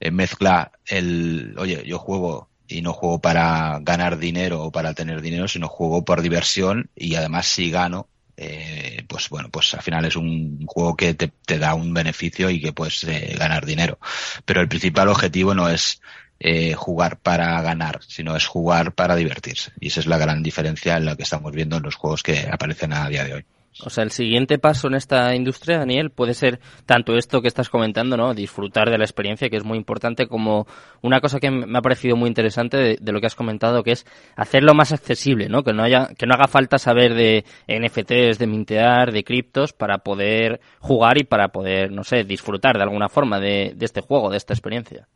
eh, 0.00 0.10
mezcla 0.10 0.72
el, 0.86 1.54
oye, 1.58 1.84
yo 1.86 2.00
juego 2.00 2.48
y 2.66 2.82
no 2.82 2.92
juego 2.92 3.20
para 3.20 3.78
ganar 3.82 4.18
dinero 4.18 4.64
o 4.64 4.72
para 4.72 4.94
tener 4.94 5.22
dinero, 5.22 5.46
sino 5.46 5.68
juego 5.68 6.04
por 6.04 6.22
diversión 6.22 6.90
y 6.96 7.14
además 7.14 7.46
si 7.46 7.70
gano, 7.70 8.08
eh, 8.36 9.04
pues 9.08 9.28
bueno, 9.28 9.48
pues 9.50 9.74
al 9.74 9.82
final 9.82 10.04
es 10.04 10.16
un 10.16 10.66
juego 10.66 10.96
que 10.96 11.14
te, 11.14 11.58
da 11.58 11.74
un 11.74 11.94
beneficio 11.94 12.50
y 12.50 12.60
que 12.60 12.72
puedes 12.72 13.04
eh, 13.04 13.34
ganar 13.38 13.64
dinero. 13.64 13.98
Pero 14.44 14.60
el 14.60 14.68
principal 14.68 15.08
objetivo 15.08 15.54
no 15.54 15.68
es 15.68 16.00
eh, 16.38 16.74
jugar 16.74 17.18
para 17.18 17.60
ganar, 17.62 18.00
sino 18.06 18.36
es 18.36 18.46
jugar 18.46 18.92
para 18.92 19.16
divertirse. 19.16 19.72
Y 19.80 19.88
esa 19.88 20.00
es 20.00 20.06
la 20.06 20.18
gran 20.18 20.42
diferencia 20.42 20.96
en 20.96 21.06
la 21.06 21.16
que 21.16 21.22
estamos 21.22 21.52
viendo 21.52 21.76
en 21.76 21.82
los 21.82 21.94
juegos 21.94 22.22
que 22.22 22.48
aparecen 22.50 22.92
a 22.92 23.08
día 23.08 23.24
de 23.24 23.34
hoy. 23.34 23.46
O 23.84 23.90
sea, 23.90 24.04
el 24.04 24.10
siguiente 24.10 24.58
paso 24.58 24.88
en 24.88 24.94
esta 24.94 25.34
industria, 25.34 25.78
Daniel, 25.78 26.10
puede 26.10 26.32
ser 26.32 26.60
tanto 26.86 27.14
esto 27.14 27.42
que 27.42 27.48
estás 27.48 27.68
comentando, 27.68 28.16
¿no? 28.16 28.32
Disfrutar 28.32 28.90
de 28.90 28.96
la 28.96 29.04
experiencia, 29.04 29.50
que 29.50 29.56
es 29.56 29.64
muy 29.64 29.76
importante, 29.76 30.26
como 30.28 30.66
una 31.02 31.20
cosa 31.20 31.40
que 31.40 31.50
me 31.50 31.76
ha 31.76 31.82
parecido 31.82 32.16
muy 32.16 32.28
interesante 32.28 32.96
de, 32.98 33.12
lo 33.12 33.20
que 33.20 33.26
has 33.26 33.34
comentado, 33.34 33.82
que 33.82 33.92
es 33.92 34.06
hacerlo 34.34 34.72
más 34.74 34.92
accesible, 34.92 35.50
¿no? 35.50 35.62
Que 35.62 35.74
no 35.74 35.82
haya, 35.82 36.08
que 36.16 36.26
no 36.26 36.34
haga 36.34 36.48
falta 36.48 36.78
saber 36.78 37.14
de 37.14 37.44
NFTs, 37.68 38.38
de 38.38 38.46
mintear, 38.46 39.12
de 39.12 39.24
criptos, 39.24 39.74
para 39.74 39.98
poder 39.98 40.60
jugar 40.80 41.18
y 41.18 41.24
para 41.24 41.48
poder, 41.48 41.92
no 41.92 42.02
sé, 42.02 42.24
disfrutar 42.24 42.78
de 42.78 42.82
alguna 42.82 43.10
forma 43.10 43.40
de, 43.40 43.74
de 43.76 43.84
este 43.84 44.00
juego, 44.00 44.30
de 44.30 44.38
esta 44.38 44.54
experiencia. 44.54 45.06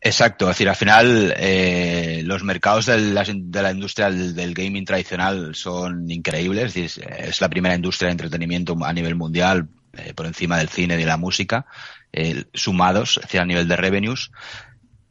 Exacto, 0.00 0.44
es 0.44 0.50
decir, 0.50 0.68
al 0.68 0.76
final 0.76 1.34
eh, 1.36 2.22
los 2.24 2.44
mercados 2.44 2.86
de 2.86 2.98
la, 2.98 3.24
de 3.24 3.62
la 3.62 3.72
industria 3.72 4.10
del, 4.10 4.54
gaming 4.54 4.84
tradicional 4.84 5.56
son 5.56 6.08
increíbles, 6.08 6.76
es, 6.76 7.40
la 7.40 7.48
primera 7.48 7.74
industria 7.74 8.06
de 8.06 8.12
entretenimiento 8.12 8.76
a 8.84 8.92
nivel 8.92 9.16
mundial 9.16 9.68
eh, 9.94 10.14
por 10.14 10.26
encima 10.26 10.58
del 10.58 10.68
cine 10.68 10.94
y 10.94 10.98
de 10.98 11.06
la 11.06 11.16
música, 11.16 11.66
eh, 12.12 12.44
sumados, 12.54 13.16
es 13.16 13.22
decir, 13.22 13.40
a 13.40 13.44
nivel 13.44 13.66
de 13.66 13.76
revenues 13.76 14.30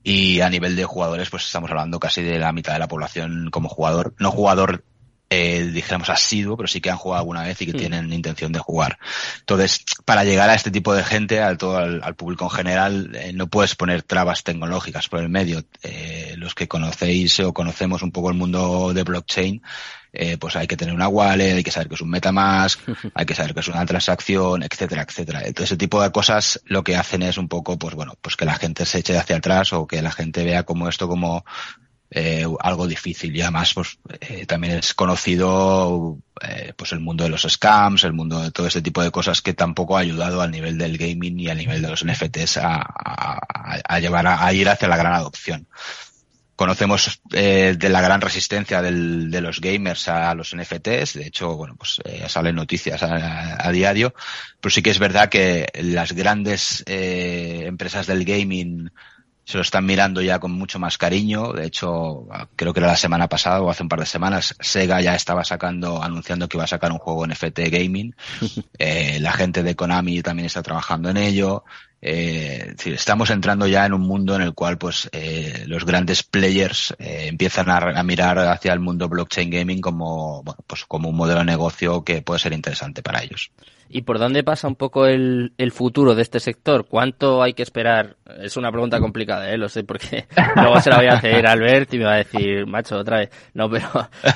y 0.03 0.39
a 0.39 0.50
nivel 0.50 0.77
de 0.77 0.86
jugadores, 0.86 1.29
pues 1.29 1.46
estamos 1.46 1.70
hablando 1.70 2.00
casi 2.00 2.24
de 2.24 2.39
la 2.39 2.53
mitad 2.53 2.72
de 2.72 2.79
la 2.79 2.88
población 2.88 3.50
como 3.51 3.67
jugador, 3.67 4.15
no 4.20 4.32
jugador 4.32 4.86
eh, 5.29 5.69
dijéramos 5.74 6.10
asiduo, 6.10 6.55
pero 6.55 6.67
sí 6.67 6.79
que 6.79 6.89
han 6.89 6.98
jugado 6.98 7.19
alguna 7.19 7.43
vez 7.43 7.62
y 7.62 7.65
que 7.65 7.74
hmm. 7.74 7.77
tienen 7.77 8.13
intención 8.13 8.51
de 8.51 8.60
jugar. 8.60 8.98
Entonces, 9.39 9.84
para 10.05 10.24
llegar 10.24 10.50
a 10.50 10.55
este 10.55 10.72
tipo 10.72 10.93
de 10.93 11.03
gente, 11.03 11.41
al 11.41 11.57
todo 11.57 11.77
al, 11.77 12.15
público 12.15 12.46
en 12.46 12.51
general, 12.51 13.12
eh, 13.13 13.34
no 13.34 13.48
puedes 13.48 13.75
poner 13.75 14.03
trabas 14.03 14.43
tecnológicas 14.43 15.10
por 15.10 15.19
el 15.19 15.29
medio. 15.29 15.63
Eh, 15.84 16.36
los 16.38 16.55
que 16.55 16.67
conocéis 16.67 17.39
o 17.41 17.53
conocemos 17.53 18.01
un 18.03 18.12
poco 18.12 18.29
el 18.29 18.36
mundo 18.36 18.93
de 18.93 19.03
blockchain, 19.03 19.62
eh, 20.13 20.38
pues 20.38 20.55
hay 20.55 20.65
que 20.65 20.77
tener 20.77 20.96
una 20.96 21.10
wallet, 21.10 21.55
hay 21.55 21.63
que 21.63 21.72
saber 21.72 21.89
que 21.89 21.96
es 21.96 22.01
un 22.01 22.10
MetaMask, 22.10 22.79
hay 23.13 23.25
que 23.25 23.36
saber 23.36 23.53
que 23.53 23.60
es 23.60 23.67
una 23.67 23.86
transacción, 23.86 24.63
etcétera, 24.63 25.05
etcétera. 25.07 25.39
Entonces, 25.39 25.72
ese 25.72 25.77
tipo 25.77 26.01
de 26.01 26.12
cosas 26.12 26.62
lo 26.65 26.84
que 26.84 26.96
hacen 26.96 27.22
es 27.22 27.38
un 27.38 27.48
poco, 27.48 27.77
pues 27.77 27.96
bueno, 27.96 28.15
pues 28.22 28.36
que 28.36 28.46
la 28.46 28.55
gente 28.55 28.86
se 28.86 29.00
eche 29.00 29.17
hacia 29.17 29.38
atrás 29.38 29.74
o 29.74 29.86
que 29.86 30.01
la 30.01 30.12
gente 30.12 30.43
vea 30.43 30.63
como 30.63 30.88
esto 30.88 31.07
como 31.07 31.46
eh, 32.10 32.46
algo 32.60 32.88
difícil 32.88 33.36
y 33.36 33.42
además 33.42 33.74
pues 33.74 34.00
eh, 34.22 34.46
también 34.46 34.78
es 34.78 34.94
conocido 34.94 36.18
eh, 36.42 36.74
pues 36.76 36.94
el 36.94 37.02
mundo 37.02 37.26
de 37.26 37.30
los 37.30 37.42
scams 37.42 38.04
el 38.06 38.14
mundo 38.14 38.42
de 38.42 38.52
todo 38.52 38.68
este 38.68 38.82
tipo 38.82 39.04
de 39.04 39.12
cosas 39.12 39.42
que 39.42 39.54
tampoco 39.54 39.98
ha 39.98 40.02
ayudado 40.02 40.42
al 40.42 40.52
nivel 40.52 40.78
del 40.78 40.98
gaming 40.98 41.40
y 41.40 41.50
al 41.50 41.58
nivel 41.58 41.82
de 41.82 41.90
los 41.90 42.06
NFTs 42.06 42.58
a, 42.58 42.82
a, 42.82 44.00
llevar 44.00 44.26
a, 44.28 44.54
ir 44.54 44.70
hacia 44.70 44.88
la 44.88 44.98
gran 44.98 45.14
adopción 45.14 45.68
conocemos 46.58 47.22
eh, 47.34 47.76
de 47.78 47.90
la 47.90 48.02
gran 48.02 48.20
resistencia 48.20 48.82
del, 48.82 49.30
de 49.30 49.42
los 49.42 49.62
gamers 49.62 50.10
a 50.10 50.34
los 50.34 50.56
NFTs. 50.56 51.14
De 51.14 51.28
hecho, 51.28 51.56
bueno, 51.56 51.76
pues 51.78 52.02
eh, 52.04 52.26
salen 52.28 52.56
noticias 52.56 53.04
a, 53.04 53.66
a, 53.66 53.72
diario. 53.72 54.14
Pero 54.60 54.74
sí 54.74 54.82
que 54.82 54.90
es 54.90 54.98
verdad 54.98 55.30
que 55.30 55.68
las 55.76 56.14
grandes 56.14 56.84
eh, 56.88 57.66
empresas 57.68 58.08
del 58.08 58.26
gaming 58.26 58.90
se 59.48 59.56
lo 59.56 59.62
están 59.62 59.86
mirando 59.86 60.22
ya 60.22 60.39
con 60.39 60.51
mucho 60.51 60.77
más 60.77 60.98
cariño. 60.98 61.54
De 61.54 61.66
hecho, 61.66 62.27
creo 62.58 62.74
que 62.74 62.82
era 62.82 62.89
la 62.89 62.98
semana 62.98 63.30
pasada 63.30 63.62
o 63.62 63.70
hace 63.70 63.82
un 63.82 63.88
par 63.88 64.01
de 64.01 64.06
semanas, 64.06 64.54
Sega 64.60 65.00
ya 65.00 65.16
estaba 65.16 65.46
sacando, 65.46 66.04
anunciando 66.04 66.50
que 66.50 66.58
iba 66.58 66.66
a 66.66 66.68
sacar 66.68 66.92
un 66.92 66.98
juego 66.98 67.25
NFT 67.25 67.60
gaming. 67.72 68.13
Eh, 68.80 69.20
la 69.20 69.32
gente 69.32 69.63
de 69.63 69.75
Konami 69.75 70.22
también 70.22 70.46
está 70.46 70.62
trabajando 70.62 71.10
en 71.10 71.18
ello. 71.18 71.63
Eh, 72.01 72.75
estamos 72.86 73.30
entrando 73.32 73.66
ya 73.68 73.86
en 73.86 73.94
un 73.94 74.01
mundo 74.01 74.36
en 74.36 74.44
el 74.44 74.54
cual 74.54 74.77
pues 74.77 75.10
eh, 75.12 75.63
los 75.66 75.84
grandes 75.84 76.22
players 76.22 76.96
eh, 77.00 77.25
empiezan 77.27 77.70
a, 77.70 77.77
a, 77.77 78.04
mirar 78.04 78.38
hacia 78.38 78.72
el 78.72 78.80
mundo 78.80 79.10
blockchain 79.10 79.50
gaming 79.50 79.82
como 79.82 80.44
bueno, 80.44 80.60
pues 80.68 80.86
como 80.86 81.10
un 81.10 81.16
modelo 81.16 81.39
de 81.39 81.46
negocio 81.46 82.04
que 82.04 82.22
puede 82.22 82.39
ser 82.39 82.54
interesante 82.54 83.01
para 83.01 83.24
ellos. 83.24 83.51
¿Y 83.89 84.01
por 84.01 84.20
dónde 84.20 84.44
pasa 84.44 84.68
un 84.68 84.75
poco 84.75 85.06
el, 85.06 85.51
futuro 85.72 86.13
de 86.13 86.22
este 86.22 86.39
sector? 86.39 86.88
¿Cuánto 86.88 87.42
hay 87.42 87.54
que 87.54 87.63
esperar? 87.63 88.18
Es 88.42 88.58
una 88.58 88.72
pregunta 88.72 89.00
complicada, 89.00 89.50
¿eh? 89.50 89.58
lo 89.58 89.70
sé, 89.70 89.84
porque 89.84 90.27
luego 90.56 90.82
se 90.82 90.89
la 90.89 90.98
voy 90.98 91.08
a 91.08 91.13
hacer 91.13 91.48
a 91.48 91.54
Albert 91.54 91.94
y 91.94 92.00
me 92.00 92.06
va 92.06 92.13
a 92.13 92.18
decir, 92.18 92.66
macho, 92.66 92.98
otra 92.98 93.20
vez. 93.20 93.30
No, 93.54 93.70
pero 93.70 93.88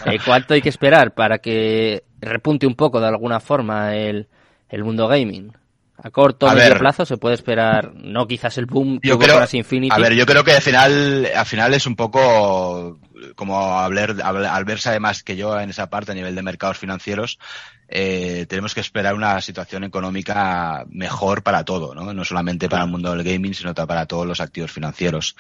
eh, 0.06 0.20
¿cuánto 0.24 0.54
hay 0.54 0.62
que 0.62 0.70
esperar 0.70 1.14
para 1.14 1.40
que 1.40 2.04
repunte 2.22 2.66
un 2.66 2.76
poco 2.76 3.02
de 3.02 3.08
alguna 3.08 3.40
forma 3.40 3.96
el, 3.96 4.28
el 4.70 4.84
mundo 4.84 5.08
gaming? 5.08 5.52
A 6.04 6.10
corto 6.10 6.48
o 6.48 6.54
medio 6.54 6.80
plazo 6.80 7.06
se 7.06 7.18
puede 7.18 7.36
esperar, 7.36 7.94
no 7.94 8.26
quizás 8.26 8.58
el 8.58 8.66
boom 8.66 9.00
yo 9.04 9.20
creo, 9.20 9.40
Infinity. 9.52 9.94
A 9.94 10.00
ver, 10.00 10.14
yo 10.14 10.26
creo 10.26 10.44
que 10.44 10.54
al 10.54 10.62
final, 10.62 11.28
al 11.36 11.46
final 11.46 11.74
es 11.76 11.86
un 11.86 11.96
poco 11.96 13.00
como 13.36 13.80
Albert, 13.80 14.20
Albert 14.22 14.82
sabe 14.82 15.00
más 15.00 15.24
que 15.24 15.36
yo 15.36 15.60
en 15.60 15.70
esa 15.70 15.90
parte 15.90 16.12
a 16.12 16.16
nivel 16.16 16.36
de 16.36 16.42
mercados 16.42 16.78
financieros, 16.78 17.38
eh, 17.88 18.46
tenemos 18.48 18.74
que 18.74 18.80
esperar 18.80 19.16
una 19.16 19.42
situación 19.42 19.84
económica 19.84 20.86
mejor 20.90 21.44
para 21.44 21.64
todo, 21.66 21.94
¿no? 21.94 22.14
No 22.14 22.26
solamente 22.26 22.70
para 22.70 22.84
el 22.84 22.90
mundo 22.90 23.12
del 23.12 23.24
gaming, 23.24 23.54
sino 23.54 23.74
para 23.74 24.06
todos 24.06 24.26
los 24.26 24.42
activos 24.42 24.72
financieros. 24.72 25.36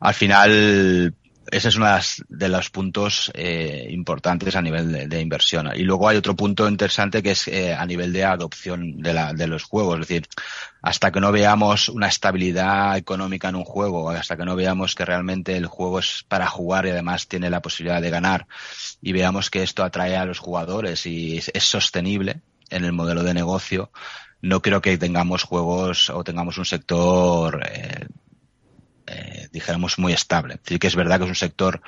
Al 0.00 0.14
final, 0.14 1.14
ese 1.50 1.68
es 1.68 1.76
uno 1.76 1.86
de, 2.28 2.48
los 2.48 2.70
puntos 2.70 3.30
eh, 3.34 3.88
importantes 3.90 4.56
a 4.56 4.62
nivel 4.62 5.08
de, 5.08 5.20
inversión. 5.20 5.70
Y 5.74 5.82
luego 5.82 6.08
hay 6.08 6.16
otro 6.16 6.36
punto 6.36 6.68
interesante 6.68 7.22
que 7.22 7.32
es 7.32 7.48
eh, 7.48 7.74
a 7.74 7.84
nivel 7.86 8.12
de 8.12 8.24
adopción 8.24 8.98
de, 8.98 9.12
la, 9.12 9.32
de 9.32 9.46
los 9.46 9.64
juegos. 9.64 10.00
Es 10.00 10.08
decir, 10.08 10.28
hasta 10.82 11.10
que 11.10 11.20
no 11.20 11.32
veamos 11.32 11.88
una 11.88 12.08
estabilidad 12.08 12.96
económica 12.96 13.48
en 13.48 13.56
un 13.56 13.64
juego, 13.64 14.10
hasta 14.10 14.36
que 14.36 14.44
no 14.44 14.56
veamos 14.56 14.94
que 14.94 15.04
realmente 15.04 15.56
el 15.56 15.66
juego 15.66 15.98
es 15.98 16.24
para 16.26 16.46
jugar 16.46 16.86
y 16.86 16.90
además 16.90 17.28
tiene 17.28 17.50
la 17.50 17.60
posibilidad 17.60 18.00
de 18.00 18.10
ganar 18.10 18.46
y 19.02 19.12
veamos 19.12 19.50
que 19.50 19.62
esto 19.62 19.84
atrae 19.84 20.16
a 20.16 20.24
los 20.24 20.38
jugadores 20.38 21.06
y 21.06 21.38
es, 21.38 21.64
sostenible 21.64 22.40
en 22.70 22.84
el 22.84 22.92
modelo 22.92 23.22
de 23.22 23.34
negocio, 23.34 23.90
no 24.42 24.62
creo 24.62 24.80
que 24.80 24.96
tengamos 24.96 25.42
juegos 25.42 26.10
o 26.10 26.24
tengamos 26.24 26.56
un 26.58 26.64
sector 26.64 27.62
eh, 27.70 28.06
eh, 29.10 29.48
dijéramos, 29.52 29.98
muy 29.98 30.12
estable. 30.12 30.60
Sí 30.64 30.78
que 30.78 30.86
es 30.86 30.96
verdad 30.96 31.18
que 31.18 31.24
es 31.24 31.30
un 31.30 31.36
sector 31.36 31.82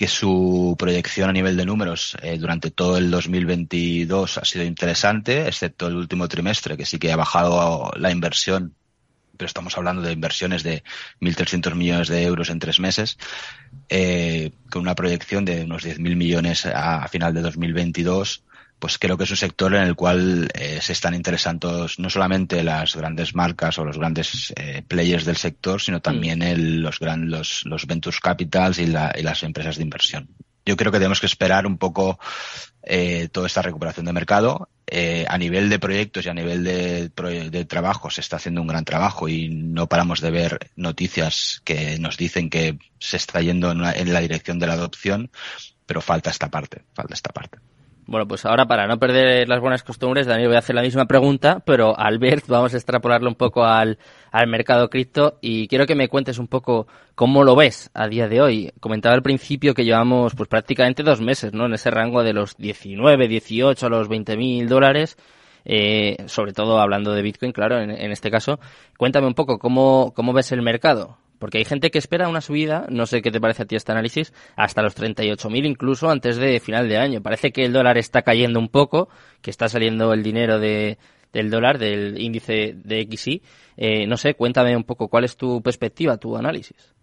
que 0.00 0.08
su 0.08 0.76
proyección 0.78 1.28
a 1.28 1.32
nivel 1.34 1.58
de 1.58 1.66
números 1.66 2.16
eh, 2.22 2.38
durante 2.38 2.70
todo 2.70 2.96
el 2.96 3.10
2022 3.10 4.38
ha 4.38 4.44
sido 4.46 4.64
interesante, 4.64 5.46
excepto 5.46 5.88
el 5.88 5.96
último 5.96 6.26
trimestre, 6.26 6.78
que 6.78 6.86
sí 6.86 6.98
que 6.98 7.12
ha 7.12 7.16
bajado 7.16 7.90
la 7.96 8.10
inversión, 8.10 8.74
pero 9.36 9.46
estamos 9.46 9.76
hablando 9.76 10.00
de 10.00 10.12
inversiones 10.12 10.62
de 10.62 10.84
1.300 11.20 11.74
millones 11.74 12.08
de 12.08 12.22
euros 12.22 12.48
en 12.48 12.58
tres 12.58 12.80
meses, 12.80 13.18
eh, 13.90 14.52
con 14.70 14.80
una 14.80 14.94
proyección 14.94 15.44
de 15.44 15.64
unos 15.64 15.84
10.000 15.84 16.16
millones 16.16 16.64
a, 16.64 17.06
final 17.08 17.34
de 17.34 17.42
2022 17.42 18.42
pues 18.80 18.98
creo 18.98 19.16
que 19.16 19.24
es 19.24 19.30
un 19.30 19.36
sector 19.36 19.74
en 19.74 19.82
el 19.82 19.94
cual 19.94 20.50
eh, 20.54 20.80
se 20.82 20.92
están 20.92 21.14
interesando 21.14 21.86
no 21.98 22.10
solamente 22.10 22.64
las 22.64 22.96
grandes 22.96 23.34
marcas 23.34 23.78
o 23.78 23.84
los 23.84 23.98
grandes 23.98 24.52
eh, 24.56 24.82
players 24.86 25.24
del 25.24 25.36
sector, 25.36 25.80
sino 25.80 26.00
también 26.00 26.42
el, 26.42 26.80
los, 26.80 26.98
gran, 26.98 27.30
los, 27.30 27.64
los 27.66 27.86
ventures 27.86 28.20
capitals 28.20 28.78
y, 28.78 28.86
la, 28.86 29.12
y 29.16 29.22
las 29.22 29.42
empresas 29.44 29.76
de 29.76 29.82
inversión 29.84 30.28
yo 30.70 30.76
creo 30.76 30.92
que 30.92 30.98
tenemos 30.98 31.20
que 31.20 31.26
esperar 31.26 31.66
un 31.66 31.78
poco 31.78 32.18
eh, 32.82 33.28
toda 33.32 33.46
esta 33.46 33.62
recuperación 33.62 34.06
de 34.06 34.12
mercado. 34.12 34.68
Eh, 34.86 35.24
a 35.28 35.38
nivel 35.38 35.70
de 35.70 35.78
proyectos 35.78 36.26
y 36.26 36.28
a 36.28 36.34
nivel 36.34 36.64
de, 36.64 37.08
de, 37.08 37.64
trabajo 37.64 38.10
se 38.10 38.20
está 38.20 38.36
haciendo 38.36 38.60
un 38.60 38.66
gran 38.66 38.84
trabajo 38.84 39.28
y 39.28 39.48
no 39.48 39.88
paramos 39.88 40.20
de 40.20 40.32
ver 40.32 40.58
noticias 40.74 41.62
que 41.64 41.98
nos 42.00 42.16
dicen 42.16 42.50
que 42.50 42.76
se 42.98 43.16
está 43.16 43.40
yendo 43.40 43.70
en, 43.70 43.84
en 43.84 44.12
la 44.12 44.20
dirección 44.20 44.58
de 44.58 44.66
la 44.66 44.72
adopción, 44.72 45.30
pero 45.86 46.00
falta 46.00 46.30
esta 46.30 46.50
parte, 46.50 46.82
falta 46.92 47.14
esta 47.14 47.30
parte. 47.30 47.58
Bueno, 48.10 48.26
pues 48.26 48.44
ahora 48.44 48.66
para 48.66 48.88
no 48.88 48.98
perder 48.98 49.48
las 49.48 49.60
buenas 49.60 49.84
costumbres, 49.84 50.26
Daniel, 50.26 50.48
voy 50.48 50.56
a 50.56 50.58
hacer 50.58 50.74
la 50.74 50.82
misma 50.82 51.06
pregunta, 51.06 51.62
pero 51.64 51.96
Albert, 51.96 52.48
vamos 52.48 52.74
a 52.74 52.76
extrapolarlo 52.76 53.28
un 53.28 53.36
poco 53.36 53.62
al, 53.64 53.98
al 54.32 54.48
mercado 54.48 54.90
cripto 54.90 55.38
y 55.40 55.68
quiero 55.68 55.86
que 55.86 55.94
me 55.94 56.08
cuentes 56.08 56.38
un 56.38 56.48
poco 56.48 56.88
cómo 57.14 57.44
lo 57.44 57.54
ves 57.54 57.88
a 57.94 58.08
día 58.08 58.26
de 58.26 58.40
hoy. 58.40 58.72
Comentaba 58.80 59.14
al 59.14 59.22
principio 59.22 59.74
que 59.74 59.84
llevamos 59.84 60.34
pues 60.34 60.48
prácticamente 60.48 61.04
dos 61.04 61.20
meses, 61.20 61.52
¿no? 61.52 61.66
En 61.66 61.74
ese 61.74 61.88
rango 61.92 62.24
de 62.24 62.32
los 62.32 62.56
19, 62.56 63.28
18 63.28 63.86
a 63.86 63.88
los 63.88 64.08
20 64.08 64.36
mil 64.36 64.68
dólares. 64.68 65.16
Eh, 65.64 66.16
sobre 66.26 66.52
todo 66.52 66.80
hablando 66.80 67.12
de 67.12 67.22
Bitcoin, 67.22 67.52
claro, 67.52 67.80
en, 67.80 67.90
en, 67.90 68.12
este 68.12 68.30
caso. 68.30 68.60
Cuéntame 68.96 69.26
un 69.26 69.34
poco 69.34 69.58
cómo, 69.58 70.12
cómo 70.14 70.32
ves 70.32 70.52
el 70.52 70.62
mercado. 70.62 71.18
Porque 71.40 71.56
hay 71.56 71.64
gente 71.64 71.90
que 71.90 71.98
espera 71.98 72.28
una 72.28 72.42
subida, 72.42 72.84
no 72.90 73.06
sé 73.06 73.22
qué 73.22 73.30
te 73.30 73.40
parece 73.40 73.62
a 73.62 73.66
ti 73.66 73.74
este 73.74 73.92
análisis, 73.92 74.34
hasta 74.56 74.82
los 74.82 74.94
38.000 74.94 75.66
incluso 75.66 76.10
antes 76.10 76.36
de 76.36 76.60
final 76.60 76.86
de 76.86 76.98
año. 76.98 77.22
Parece 77.22 77.50
que 77.50 77.64
el 77.64 77.72
dólar 77.72 77.96
está 77.96 78.20
cayendo 78.20 78.60
un 78.60 78.68
poco, 78.68 79.08
que 79.40 79.50
está 79.50 79.68
saliendo 79.70 80.12
el 80.12 80.22
dinero 80.22 80.58
de, 80.58 80.98
del 81.32 81.50
dólar, 81.50 81.78
del 81.78 82.20
índice 82.20 82.74
de 82.74 83.08
XY. 83.10 83.42
Eh, 83.78 84.06
no 84.06 84.18
sé, 84.18 84.34
cuéntame 84.34 84.76
un 84.76 84.84
poco 84.84 85.08
cuál 85.08 85.24
es 85.24 85.36
tu 85.36 85.62
perspectiva, 85.62 86.18
tu 86.18 86.36
análisis. 86.36 86.94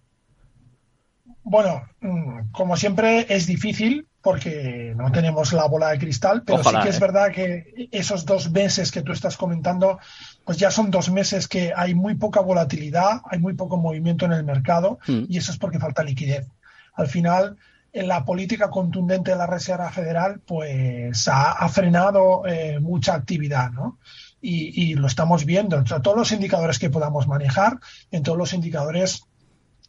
Bueno, 1.43 1.81
mm, 2.01 2.51
como 2.51 2.75
siempre 2.77 3.25
es 3.29 3.47
difícil 3.47 4.06
porque 4.21 4.93
no 4.95 5.11
tenemos 5.11 5.53
la 5.53 5.65
bola 5.67 5.89
de 5.89 5.99
cristal, 5.99 6.43
pero 6.45 6.59
Ojalá, 6.59 6.79
sí 6.79 6.83
que 6.83 6.89
es 6.89 6.97
eh. 6.97 6.99
verdad 6.99 7.31
que 7.31 7.89
esos 7.91 8.25
dos 8.25 8.51
meses 8.51 8.91
que 8.91 9.01
tú 9.01 9.11
estás 9.11 9.37
comentando, 9.37 9.99
pues 10.43 10.57
ya 10.57 10.71
son 10.71 10.91
dos 10.91 11.09
meses 11.09 11.47
que 11.47 11.71
hay 11.75 11.93
muy 11.93 12.15
poca 12.15 12.41
volatilidad, 12.41 13.21
hay 13.29 13.39
muy 13.39 13.53
poco 13.53 13.77
movimiento 13.77 14.25
en 14.25 14.33
el 14.33 14.43
mercado 14.43 14.99
Mm. 15.07 15.25
y 15.29 15.37
eso 15.37 15.51
es 15.51 15.57
porque 15.57 15.79
falta 15.79 16.03
liquidez. 16.03 16.47
Al 16.95 17.07
final, 17.07 17.57
en 17.93 18.07
la 18.07 18.25
política 18.25 18.69
contundente 18.69 19.31
de 19.31 19.37
la 19.37 19.47
Reserva 19.47 19.89
Federal, 19.91 20.41
pues 20.45 21.27
ha, 21.27 21.51
ha 21.51 21.69
frenado 21.69 22.45
eh, 22.45 22.79
mucha 22.79 23.13
actividad, 23.13 23.71
¿no? 23.71 23.97
Y, 24.41 24.91
y 24.91 24.95
lo 24.95 25.07
estamos 25.07 25.45
viendo. 25.45 25.85
Sea, 25.85 26.01
todos 26.01 26.17
los 26.17 26.31
indicadores 26.31 26.79
que 26.79 26.89
podamos 26.89 27.27
manejar, 27.27 27.79
en 28.11 28.23
todos 28.23 28.37
los 28.37 28.53
indicadores 28.53 29.23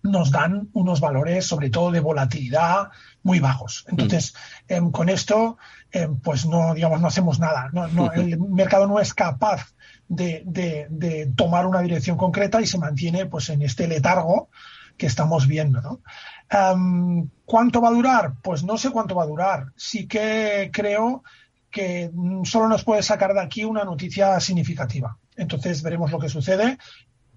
nos 0.02 0.30
dan 0.30 0.68
unos 0.72 1.00
valores, 1.00 1.46
sobre 1.46 1.70
todo 1.70 1.90
de 1.90 2.00
volatilidad, 2.00 2.88
muy 3.22 3.40
bajos. 3.40 3.84
Entonces, 3.88 4.34
em, 4.68 4.90
con 4.90 5.08
esto, 5.08 5.58
em, 5.90 6.18
pues 6.20 6.46
no, 6.46 6.74
digamos, 6.74 7.00
no 7.00 7.08
hacemos 7.08 7.38
nada. 7.40 7.68
No, 7.72 7.88
no, 7.88 8.12
el 8.12 8.38
mercado 8.38 8.86
no 8.86 9.00
es 9.00 9.12
capaz 9.14 9.74
de, 10.08 10.42
de- 10.46 10.86
de 10.90 11.26
tomar 11.36 11.66
una 11.66 11.80
dirección 11.80 12.16
concreta 12.16 12.60
y 12.60 12.66
se 12.66 12.78
mantiene 12.78 13.26
pues 13.26 13.48
en 13.50 13.62
este 13.62 13.86
letargo 13.88 14.48
que 14.96 15.06
estamos 15.06 15.46
viendo, 15.46 15.80
¿no? 15.80 16.00
Am, 16.48 17.28
¿Cuánto 17.44 17.80
va 17.80 17.88
a 17.88 17.92
durar? 17.92 18.34
Pues 18.42 18.64
no 18.64 18.78
sé 18.78 18.90
cuánto 18.90 19.14
va 19.14 19.24
a 19.24 19.26
durar. 19.26 19.66
Sí 19.76 20.06
que 20.06 20.70
creo 20.72 21.22
que 21.70 22.10
mm, 22.12 22.44
solo 22.44 22.68
nos 22.68 22.84
puede 22.84 23.02
sacar 23.02 23.34
de 23.34 23.40
aquí 23.40 23.64
una 23.64 23.84
noticia 23.84 24.38
significativa. 24.40 25.18
Entonces 25.36 25.82
veremos 25.82 26.10
lo 26.10 26.18
que 26.18 26.28
sucede. 26.28 26.78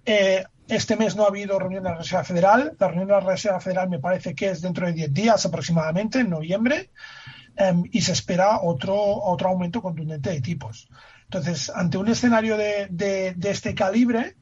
Eh, 0.05 0.43
este 0.67 0.96
mes 0.96 1.15
no 1.15 1.25
ha 1.25 1.27
habido 1.27 1.60
reunión 1.60 1.84
de 1.84 1.89
la 1.89 1.98
Reserva 1.98 2.24
Federal. 2.24 2.75
La 2.79 2.88
reunión 2.88 3.08
de 3.08 3.13
la 3.13 3.20
Reserva 3.20 3.60
Federal 3.60 3.89
me 3.89 4.00
parece 4.00 4.34
que 4.34 4.50
es 4.50 4.62
dentro 4.62 4.86
de 4.86 4.93
10 4.93 5.13
días 5.13 5.46
aproximadamente, 5.46 6.20
en 6.20 6.29
noviembre, 6.29 6.91
em, 7.58 7.84
y 7.91 8.01
se 8.01 8.13
espera 8.13 8.62
otro, 8.62 8.96
otro 8.96 9.50
aumento 9.50 9.81
contundente 9.81 10.29
de 10.29 10.42
tipos. 10.42 10.87
Entonces, 11.25 11.72
ante 11.74 11.98
un 11.98 12.07
escenario 12.09 12.57
de, 12.57 13.35
este 13.44 13.75
calibre, 13.75 14.35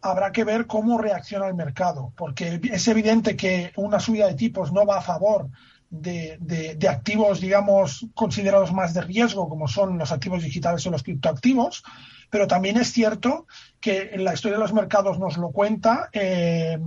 habrá 0.00 0.30
que 0.30 0.44
ver 0.44 0.66
cómo 0.66 0.98
reacciona 0.98 1.48
el 1.48 1.54
mercado, 1.54 2.12
porque 2.16 2.60
es 2.72 2.86
evidente 2.88 3.36
que 3.36 3.72
una 3.76 3.98
subida 3.98 4.28
de 4.28 4.34
tipos 4.34 4.72
no 4.72 4.86
va 4.86 4.98
a 4.98 5.02
favor 5.02 5.48
de, 5.90 6.38
de- 6.40 6.88
activos, 6.88 7.40
digamos, 7.40 8.06
considerados 8.14 8.72
más 8.72 8.94
de 8.94 9.02
riesgo, 9.02 9.48
como 9.48 9.68
son 9.68 9.98
los 9.98 10.12
activos 10.12 10.42
digitales 10.42 10.86
o 10.86 10.90
los 10.90 11.02
criptoactivos, 11.02 11.82
pero 12.30 12.46
también 12.46 12.76
es 12.76 12.92
cierto 12.92 13.46
que 13.80 14.12
la 14.16 14.34
historia 14.34 14.58
de 14.58 14.62
los 14.62 14.74
mercados 14.74 15.18
nos 15.18 15.38
lo 15.38 15.50
cuenta, 15.50 16.10
eh, 16.12 16.78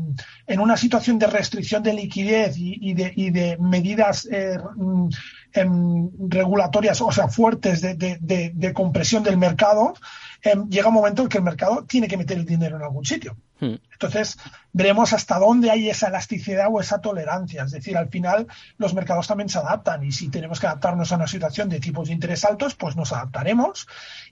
en 0.46 0.60
una 0.60 0.78
situación 0.78 1.18
de 1.18 1.28
restricción 1.28 1.82
de 1.82 1.94
liquidez 1.94 2.56
y, 2.58 2.94
de, 2.94 3.12
y 3.16 3.32
de 3.32 3.58
medidas 3.58 4.28
eh, 4.32 4.58
mm, 4.76 5.10
em, 5.54 6.10
regulatorias, 6.30 7.02
o 7.02 7.12
sea, 7.12 7.28
fuertes 7.28 7.82
de 7.82 8.72
compresión 8.74 9.24
del 9.24 9.38
mercado, 9.38 9.94
em, 10.44 10.68
llega 10.70 10.88
un 10.90 10.94
momento 10.96 11.22
en 11.24 11.30
que 11.30 11.38
el 11.38 11.44
mercado 11.44 11.84
tiene 11.86 12.08
que 12.08 12.18
meter 12.18 12.38
el 12.38 12.46
dinero 12.46 12.76
en 12.78 12.84
algún 12.84 13.06
sitio. 13.06 13.38
Hmm. 13.60 13.76
Entonces, 13.92 14.38
veremos 14.74 15.14
hasta 15.14 15.38
dónde 15.38 15.70
hay 15.70 15.90
esa 15.90 16.08
elasticidad 16.08 16.68
o 16.72 16.80
esa 16.82 17.00
tolerancia. 17.00 17.64
Es 17.64 17.72
decir, 17.72 17.96
al 17.98 18.10
final 18.10 18.48
los 18.78 18.94
mercados 18.96 19.28
también 19.28 19.50
se 19.50 19.60
adaptan 19.60 20.04
y 20.04 20.12
si 20.12 20.30
tenemos 20.30 20.60
que 20.60 20.66
adaptarnos 20.68 21.12
a 21.12 21.16
una 21.18 21.28
situación 21.28 21.70
de 21.70 21.80
tipos 21.80 22.08
de 22.08 22.14
interés 22.16 22.44
altos, 22.44 22.74
pues 22.76 22.96
nos 22.96 23.12
adaptaremos 23.14 23.88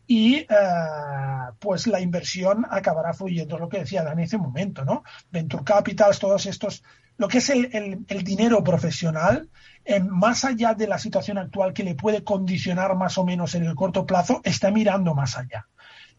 y 0.08 0.38
eh, 0.38 0.48
pues 1.60 1.88
la 1.88 2.00
inversión 2.02 2.65
acabará 2.69 3.13
fluyendo, 3.13 3.58
lo 3.58 3.69
que 3.69 3.80
decía 3.80 4.04
Dani 4.04 4.24
hace 4.24 4.36
un 4.38 4.43
momento, 4.43 4.86
¿no? 4.86 5.04
Venture 5.32 5.63
Capitals, 5.63 6.19
todos 6.19 6.45
estos, 6.45 6.84
lo 7.17 7.28
que 7.28 7.39
es 7.39 7.50
el, 7.50 7.69
el- 7.74 8.06
el 8.08 8.24
dinero 8.24 8.63
profesional, 8.63 9.50
eh, 9.86 10.00
más 10.00 10.45
allá 10.45 10.74
de 10.74 10.88
la 10.88 10.98
situación 10.98 11.38
actual 11.38 11.74
que 11.74 11.84
le 11.84 11.95
puede 11.95 12.24
condicionar 12.24 12.95
más 12.95 13.17
o 13.17 13.26
menos 13.26 13.56
en 13.56 13.63
el 13.65 13.76
corto 13.76 14.06
plazo, 14.06 14.41
está 14.43 14.72
mirando 14.72 15.13
más 15.13 15.38
allá. 15.38 15.67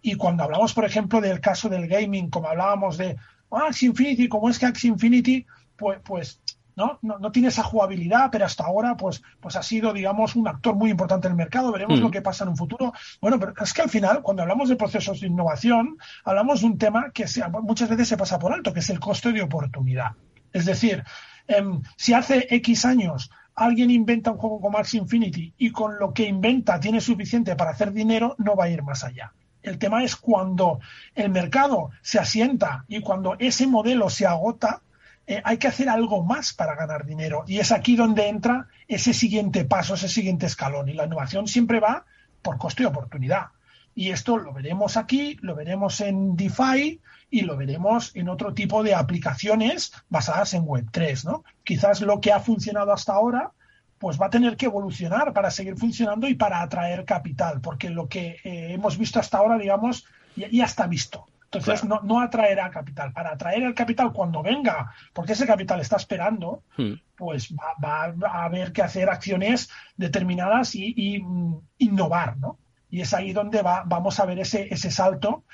Y 0.03 0.15
cuando 0.15 0.45
hablamos, 0.45 0.73
por 0.75 0.85
ejemplo, 0.85 1.21
del 1.21 1.41
caso 1.41 1.69
del 1.69 1.87
gaming, 1.89 2.31
como 2.31 2.49
hablábamos 2.49 2.97
de 2.97 3.17
ah, 3.51 3.67
Axie 3.69 3.89
Infinity, 3.89 4.29
como 4.29 4.49
es 4.49 4.59
que 4.59 4.67
Axie 4.67 4.89
Infinity, 4.89 5.47
pues, 5.77 5.99
pues 6.05 6.41
¿no? 6.77 6.99
No, 7.03 7.19
no 7.19 7.31
tiene 7.33 7.49
esa 7.49 7.63
jugabilidad, 7.63 8.31
pero 8.31 8.47
hasta 8.47 8.65
ahora 8.65 8.97
pues, 8.97 9.21
pues 9.41 9.57
ha 9.57 9.63
sido, 9.63 9.93
digamos, 9.93 10.35
un 10.37 10.49
actor 10.49 10.75
muy 10.77 10.91
importante 10.91 11.27
en 11.27 11.33
el 11.33 11.37
mercado. 11.37 11.73
Veremos 11.73 11.99
Mm. 11.99 12.03
lo 12.05 12.11
que 12.11 12.23
pasa 12.23 12.45
en 12.45 12.51
un 12.51 12.57
futuro. 12.57 12.93
Bueno, 13.21 13.39
pero 13.39 13.53
es 13.61 13.75
que 13.75 13.83
al 13.83 13.91
final, 13.91 14.23
cuando 14.23 14.43
hablamos 14.43 14.69
de 14.71 14.77
procesos 14.77 15.21
de 15.21 15.27
innovación, 15.27 15.99
hablamos 16.25 16.61
de 16.61 16.67
un 16.69 16.79
tema 16.79 17.11
que 17.13 17.27
se- 17.27 17.47
muchas 17.63 17.91
veces 17.91 18.09
se 18.09 18.17
pasa 18.17 18.39
por 18.39 18.53
alto, 18.55 18.73
que 18.73 18.81
es 18.81 18.89
el 18.89 19.01
coste 19.01 19.33
de 19.33 19.43
oportunidad. 19.43 20.13
Es 20.53 20.65
decir, 20.65 21.05
em, 21.49 21.83
si 21.97 22.15
hace 22.15 22.47
X 22.51 22.85
años 22.87 23.31
alguien 23.55 23.91
inventa 23.91 24.31
un 24.31 24.39
juego 24.39 24.61
como 24.61 24.79
Axie 24.79 25.01
Infinity 25.01 25.53
y 25.59 25.73
con 25.73 25.99
lo 25.99 26.15
que 26.15 26.23
inventa 26.27 26.81
tiene 26.81 27.01
suficiente 27.03 27.57
para 27.57 27.73
hacer 27.73 27.93
dinero, 27.93 28.37
no 28.39 28.57
va 28.57 28.65
a 28.65 28.69
ir 28.71 28.83
más 28.83 29.05
allá. 29.05 29.35
El 29.63 29.79
tema 29.79 30.03
es 30.05 30.17
cuando 30.17 30.81
el 31.15 31.31
mercado 31.31 31.91
se 32.03 32.19
asienta 32.19 32.85
y 32.89 33.01
cuando 33.01 33.37
ese 33.39 33.67
modelo 33.67 34.11
se 34.11 34.27
agota, 34.27 34.83
eh, 35.27 35.41
hay 35.45 35.59
que 35.59 35.69
hacer 35.69 35.89
algo 35.89 36.23
más 36.23 36.53
para 36.53 36.75
ganar 36.75 37.07
dinero. 37.07 37.45
Y 37.47 37.59
es 37.59 37.73
aquí 37.73 37.97
donde 37.97 38.29
entra 38.29 38.69
ese 38.89 39.13
siguiente 39.15 39.65
paso, 39.65 39.95
ese 39.95 40.09
siguiente 40.09 40.47
escalón. 40.47 40.89
Y 40.89 40.95
la 40.95 41.05
innovación 41.05 41.47
siempre 41.47 41.81
va 41.81 42.05
por 42.43 42.59
coste 42.59 42.83
y 42.83 42.87
oportunidad. 42.87 43.49
Y 43.95 44.11
esto 44.11 44.39
lo 44.39 44.53
veremos 44.53 44.97
aquí, 44.97 45.37
lo 45.43 45.55
veremos 45.55 46.01
en 46.01 46.37
DeFi 46.37 47.01
y 47.31 47.41
lo 47.43 47.57
veremos 47.57 48.15
en 48.15 48.29
otro 48.29 48.55
tipo 48.55 48.83
de 48.83 48.95
aplicaciones 48.95 49.93
basadas 50.09 50.55
en 50.55 50.65
Web3, 50.65 51.25
¿no? 51.25 51.45
Quizás 51.65 52.01
lo 52.01 52.21
que 52.21 52.33
ha 52.33 52.41
funcionado 52.41 52.93
hasta 52.93 53.13
ahora 53.13 53.53
pues 54.01 54.19
va 54.21 54.27
a 54.27 54.31
tener 54.31 54.57
que 54.57 54.65
evolucionar 54.67 55.33
para 55.35 55.51
seguir 55.51 55.77
funcionando 55.77 56.27
y 56.27 56.35
para 56.35 56.63
atraer 56.63 57.05
capital, 57.05 57.61
porque 57.61 57.91
lo 57.91 58.09
que 58.09 58.39
eh, 58.45 58.73
hemos 58.73 58.97
visto 58.97 59.21
hasta 59.21 59.37
ahora, 59.39 59.59
digamos, 59.59 60.07
ya, 60.37 60.49
ya 60.51 60.65
está 60.65 60.87
visto. 60.87 61.27
Entonces 61.53 61.85
no, 61.85 62.01
no 62.03 62.21
atraerá 62.21 62.71
capital. 62.71 63.13
Para 63.13 63.33
atraer 63.33 63.63
el 63.65 63.75
capital 63.75 64.13
cuando 64.13 64.43
venga, 64.43 64.93
porque 65.13 65.33
ese 65.35 65.47
capital 65.47 65.81
está 65.81 65.97
esperando, 65.97 66.63
Hmm. 66.79 66.95
pues 67.17 67.53
va, 67.53 67.75
va- 67.85 68.13
va 68.13 68.29
a 68.41 68.45
haber 68.45 68.73
que 68.73 68.83
hacer 68.83 69.11
acciones 69.11 69.69
determinadas 69.97 70.75
y, 70.75 70.95
y, 70.97 71.21
mm, 71.23 71.61
innovar, 71.79 72.39
¿no? 72.39 72.59
Y 72.89 73.03
es 73.03 73.13
ahí 73.15 73.33
donde 73.33 73.61
va, 73.63 73.83
vamos 73.85 74.19
a 74.19 74.25
ver 74.25 74.39
ese, 74.39 74.73
ese 74.73 74.91
salto 74.91 75.45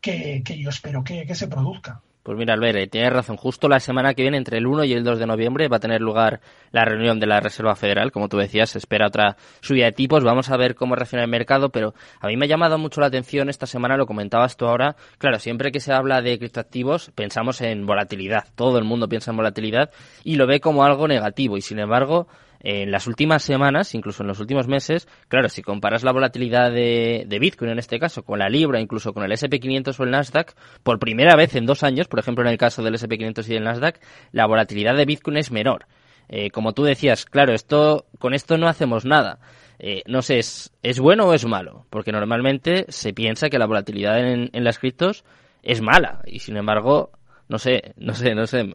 que, 0.00 0.42
que 0.44 0.56
yo 0.58 0.68
espero 0.70 1.02
que, 1.02 1.26
que 1.26 1.34
se 1.34 1.48
produzca. 1.48 2.02
Pues 2.26 2.36
mira, 2.36 2.54
Albert, 2.54 2.76
eh, 2.76 2.86
tienes 2.88 3.12
razón. 3.12 3.36
Justo 3.36 3.68
la 3.68 3.78
semana 3.78 4.12
que 4.12 4.22
viene, 4.22 4.36
entre 4.36 4.58
el 4.58 4.66
1 4.66 4.82
y 4.82 4.94
el 4.94 5.04
2 5.04 5.20
de 5.20 5.26
noviembre, 5.28 5.68
va 5.68 5.76
a 5.76 5.78
tener 5.78 6.00
lugar 6.00 6.40
la 6.72 6.84
reunión 6.84 7.20
de 7.20 7.26
la 7.28 7.38
Reserva 7.38 7.76
Federal. 7.76 8.10
Como 8.10 8.28
tú 8.28 8.36
decías, 8.36 8.70
se 8.70 8.78
espera 8.78 9.06
otra 9.06 9.36
subida 9.60 9.84
de 9.84 9.92
tipos. 9.92 10.24
Vamos 10.24 10.50
a 10.50 10.56
ver 10.56 10.74
cómo 10.74 10.96
reacciona 10.96 11.22
el 11.22 11.30
mercado, 11.30 11.68
pero 11.68 11.94
a 12.18 12.26
mí 12.26 12.36
me 12.36 12.46
ha 12.46 12.48
llamado 12.48 12.78
mucho 12.78 13.00
la 13.00 13.06
atención 13.06 13.48
esta 13.48 13.66
semana, 13.66 13.96
lo 13.96 14.06
comentabas 14.06 14.56
tú 14.56 14.66
ahora. 14.66 14.96
Claro, 15.18 15.38
siempre 15.38 15.70
que 15.70 15.78
se 15.78 15.92
habla 15.92 16.20
de 16.20 16.36
criptoactivos, 16.36 17.12
pensamos 17.14 17.60
en 17.60 17.86
volatilidad. 17.86 18.46
Todo 18.56 18.78
el 18.78 18.84
mundo 18.84 19.08
piensa 19.08 19.30
en 19.30 19.36
volatilidad 19.36 19.92
y 20.24 20.34
lo 20.34 20.48
ve 20.48 20.58
como 20.58 20.82
algo 20.82 21.06
negativo. 21.06 21.56
Y 21.56 21.60
sin 21.60 21.78
embargo, 21.78 22.26
en 22.60 22.90
las 22.90 23.06
últimas 23.06 23.42
semanas, 23.42 23.94
incluso 23.94 24.22
en 24.22 24.28
los 24.28 24.40
últimos 24.40 24.66
meses, 24.68 25.08
claro, 25.28 25.48
si 25.48 25.62
comparas 25.62 26.02
la 26.04 26.12
volatilidad 26.12 26.72
de, 26.72 27.26
Bitcoin 27.40 27.70
en 27.70 27.78
este 27.78 27.98
caso 27.98 28.22
con 28.22 28.38
la 28.38 28.48
Libra, 28.48 28.80
incluso 28.80 29.12
con 29.12 29.24
el 29.24 29.32
SP500 29.32 29.98
o 29.98 30.04
el 30.04 30.10
Nasdaq, 30.10 30.54
por 30.82 30.98
primera 30.98 31.36
vez 31.36 31.54
en 31.54 31.66
dos 31.66 31.82
años, 31.82 32.08
por 32.08 32.18
ejemplo 32.18 32.44
en 32.44 32.50
el 32.50 32.58
caso 32.58 32.82
del 32.82 32.94
SP500 32.94 33.48
y 33.48 33.54
el 33.54 33.64
Nasdaq, 33.64 34.00
la 34.32 34.46
volatilidad 34.46 34.96
de 34.96 35.04
Bitcoin 35.04 35.36
es 35.36 35.50
menor. 35.50 35.86
Eh, 36.28 36.50
como 36.50 36.72
tú 36.72 36.82
decías, 36.82 37.24
claro, 37.24 37.54
esto 37.54 38.06
con 38.18 38.34
esto 38.34 38.58
no 38.58 38.68
hacemos 38.68 39.04
nada. 39.04 39.38
Eh, 39.78 40.02
no 40.06 40.22
sé, 40.22 40.38
¿es, 40.38 40.72
¿es 40.82 40.98
bueno 40.98 41.26
o 41.26 41.34
es 41.34 41.44
malo? 41.46 41.86
Porque 41.90 42.10
normalmente 42.10 42.86
se 42.88 43.12
piensa 43.12 43.48
que 43.48 43.58
la 43.58 43.66
volatilidad 43.66 44.18
en, 44.18 44.50
en 44.52 44.64
las 44.64 44.78
criptos 44.78 45.24
es 45.62 45.82
mala 45.82 46.22
y 46.26 46.38
sin 46.38 46.56
embargo, 46.56 47.10
no 47.48 47.58
sé, 47.58 47.94
no 47.96 48.14
sé, 48.14 48.34
no 48.34 48.46
sé, 48.46 48.74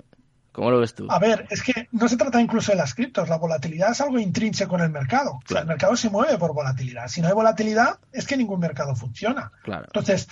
¿Cómo 0.52 0.70
lo 0.70 0.80
ves 0.80 0.94
tú? 0.94 1.08
A 1.10 1.18
ver, 1.20 1.48
es 1.50 1.64
que 1.64 1.88
no 1.92 2.08
se 2.10 2.18
trata 2.18 2.42
incluso 2.42 2.72
de 2.72 2.78
las 2.78 2.94
criptos. 2.94 3.30
La 3.30 3.38
volatilidad 3.38 3.92
es 3.92 4.02
algo 4.02 4.20
intrínseco 4.20 4.76
en 4.76 4.82
el 4.82 4.90
mercado. 4.90 5.34
O 5.34 5.42
sea, 5.48 5.62
el 5.62 5.68
mercado 5.68 5.96
se 5.96 6.10
mueve 6.10 6.38
por 6.38 6.54
volatilidad. 6.54 7.08
Si 7.08 7.22
no 7.22 7.28
hay 7.30 7.34
volatilidad, 7.34 8.00
es 8.12 8.28
que 8.28 8.36
ningún 8.36 8.60
mercado 8.60 8.96
funciona. 8.96 9.52
Claro. 9.64 9.86
Entonces, 9.86 10.28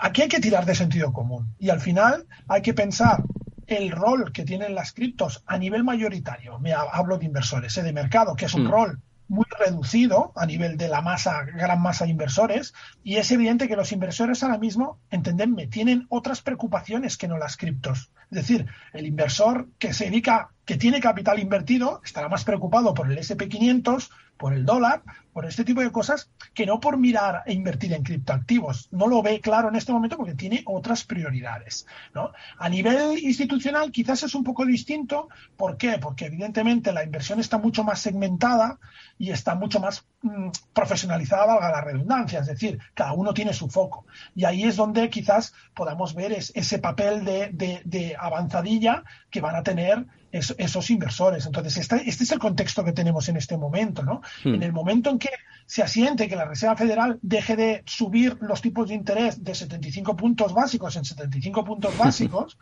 aquí 0.00 0.22
hay 0.22 0.28
que 0.28 0.40
tirar 0.40 0.66
de 0.66 0.74
sentido 0.74 1.12
común. 1.12 1.54
Y 1.58 1.70
al 1.70 1.80
final 1.80 2.26
hay 2.48 2.62
que 2.62 2.74
pensar 2.74 3.22
el 3.68 3.92
rol 3.92 4.32
que 4.32 4.44
tienen 4.44 4.74
las 4.74 4.92
criptos 4.92 5.44
a 5.46 5.56
nivel 5.56 5.84
mayoritario. 5.84 6.58
Me 6.58 6.72
hablo 6.72 7.18
de 7.18 7.26
inversores, 7.26 7.76
¿eh? 7.78 7.82
de 7.84 7.92
mercado, 7.92 8.34
que 8.34 8.46
es 8.46 8.54
un 8.54 8.64
Mm. 8.64 8.70
rol 8.70 9.00
muy 9.30 9.46
reducido 9.60 10.32
a 10.34 10.44
nivel 10.44 10.76
de 10.76 10.88
la 10.88 11.02
masa, 11.02 11.44
gran 11.44 11.80
masa 11.80 12.04
de 12.04 12.10
inversores, 12.10 12.74
y 13.04 13.16
es 13.16 13.30
evidente 13.30 13.68
que 13.68 13.76
los 13.76 13.92
inversores 13.92 14.42
ahora 14.42 14.58
mismo, 14.58 14.98
entendedme, 15.08 15.68
tienen 15.68 16.06
otras 16.08 16.42
preocupaciones 16.42 17.16
que 17.16 17.28
no 17.28 17.38
las 17.38 17.56
criptos. 17.56 18.10
Es 18.32 18.38
decir, 18.38 18.66
el 18.92 19.06
inversor 19.06 19.68
que 19.78 19.94
se 19.94 20.06
dedica, 20.06 20.50
que 20.64 20.76
tiene 20.76 21.00
capital 21.00 21.38
invertido, 21.38 22.00
estará 22.04 22.28
más 22.28 22.44
preocupado 22.44 22.94
por 22.94 23.10
el 23.10 23.18
SP500, 23.18 24.10
por 24.40 24.54
el 24.54 24.64
dólar, 24.64 25.02
por 25.32 25.44
este 25.44 25.64
tipo 25.64 25.82
de 25.82 25.92
cosas, 25.92 26.30
que 26.54 26.64
no 26.64 26.80
por 26.80 26.96
mirar 26.96 27.42
e 27.46 27.52
invertir 27.52 27.92
en 27.92 28.02
criptoactivos. 28.02 28.88
No 28.90 29.06
lo 29.06 29.22
ve 29.22 29.40
claro 29.40 29.68
en 29.68 29.76
este 29.76 29.92
momento 29.92 30.16
porque 30.16 30.34
tiene 30.34 30.62
otras 30.66 31.04
prioridades. 31.04 31.86
¿no? 32.14 32.32
A 32.58 32.68
nivel 32.68 33.18
institucional 33.18 33.92
quizás 33.92 34.22
es 34.22 34.34
un 34.34 34.42
poco 34.42 34.64
distinto. 34.64 35.28
¿Por 35.56 35.76
qué? 35.76 35.98
Porque 35.98 36.26
evidentemente 36.26 36.92
la 36.92 37.04
inversión 37.04 37.38
está 37.38 37.58
mucho 37.58 37.84
más 37.84 38.00
segmentada 38.00 38.78
y 39.18 39.30
está 39.30 39.54
mucho 39.54 39.78
más 39.78 40.06
mm, 40.22 40.48
profesionalizada, 40.72 41.44
valga 41.44 41.70
la 41.70 41.80
redundancia. 41.82 42.40
Es 42.40 42.46
decir, 42.46 42.78
cada 42.94 43.12
uno 43.12 43.34
tiene 43.34 43.52
su 43.52 43.68
foco. 43.68 44.06
Y 44.34 44.44
ahí 44.44 44.64
es 44.64 44.76
donde 44.76 45.10
quizás 45.10 45.52
podamos 45.74 46.14
ver 46.14 46.32
es, 46.32 46.50
ese 46.54 46.78
papel 46.78 47.24
de, 47.24 48.16
avanzadilla 48.18 49.04
que 49.30 49.40
van 49.40 49.56
a 49.56 49.62
tener 49.62 50.06
es, 50.32 50.54
esos 50.58 50.90
inversores. 50.90 51.46
Entonces, 51.46 51.76
este, 51.76 52.08
este, 52.08 52.24
es 52.24 52.32
el 52.32 52.38
contexto 52.38 52.84
que 52.84 52.92
tenemos 52.92 53.28
en 53.28 53.36
este 53.36 53.56
momento. 53.56 54.02
¿no? 54.02 54.22
Hmm. 54.44 54.54
En 54.54 54.62
el 54.62 54.72
momento 54.72 55.10
en 55.10 55.18
que 55.18 55.30
se 55.66 55.82
asiente 55.82 56.28
que 56.28 56.36
la 56.36 56.44
Reserva 56.44 56.76
Federal 56.76 57.18
deje 57.22 57.56
de 57.56 57.82
subir 57.86 58.38
los 58.40 58.60
tipos 58.60 58.88
de 58.88 58.94
interés 58.94 59.42
de 59.42 59.54
75 59.54 60.16
puntos 60.16 60.52
básicos 60.52 60.96
en 60.96 61.04
75 61.04 61.64
puntos 61.64 61.96
básicos, 61.98 62.58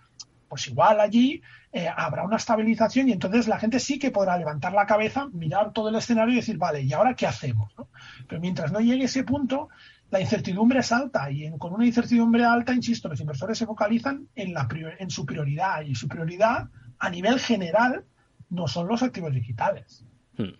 pues 0.49 0.67
igual 0.69 1.01
allí 1.01 1.43
eh, 1.73 1.89
habrá 1.95 2.25
una 2.25 2.37
estabilización 2.37 3.09
y 3.09 3.13
entonces 3.13 3.49
la 3.49 3.59
gente 3.59 3.79
sí 3.79 3.99
que 3.99 4.11
podrá 4.11 4.37
levantar 4.39 4.73
la 4.73 4.87
cabeza, 4.87 5.29
mirar 5.33 5.73
todo 5.73 5.91
el 5.91 5.97
escenario 5.97 6.33
y 6.33 6.37
decir, 6.37 6.57
vale, 6.57 6.83
¿y 6.83 6.93
ahora 6.93 7.15
qué 7.15 7.27
hacemos? 7.27 7.71
¿no? 7.77 7.89
Pero 8.27 8.41
mientras 8.41 8.73
no 8.73 8.81
llegue 8.81 9.05
ese 9.05 9.25
punto, 9.25 9.69
la 10.11 10.21
incertidumbre 10.21 10.81
es 10.81 10.91
alta 10.91 11.31
y 11.31 11.45
en, 11.45 11.59
con 11.59 11.75
una 11.75 11.85
incertidumbre 11.85 12.45
alta, 12.45 12.73
insisto, 12.73 13.09
los 13.09 13.21
inversores 13.21 13.59
se 13.59 13.67
focalizan 13.67 14.29
en, 14.35 14.55
la, 14.55 14.67
en 14.99 15.11
su 15.11 15.27
prioridad 15.27 15.83
y 15.83 15.95
su 15.95 16.09
prioridad 16.09 16.69
a 16.99 17.11
nivel 17.11 17.39
general 17.39 18.05
no 18.51 18.67
son 18.69 18.89
los 18.89 19.03
activos 19.03 19.33
digitales. 19.33 20.05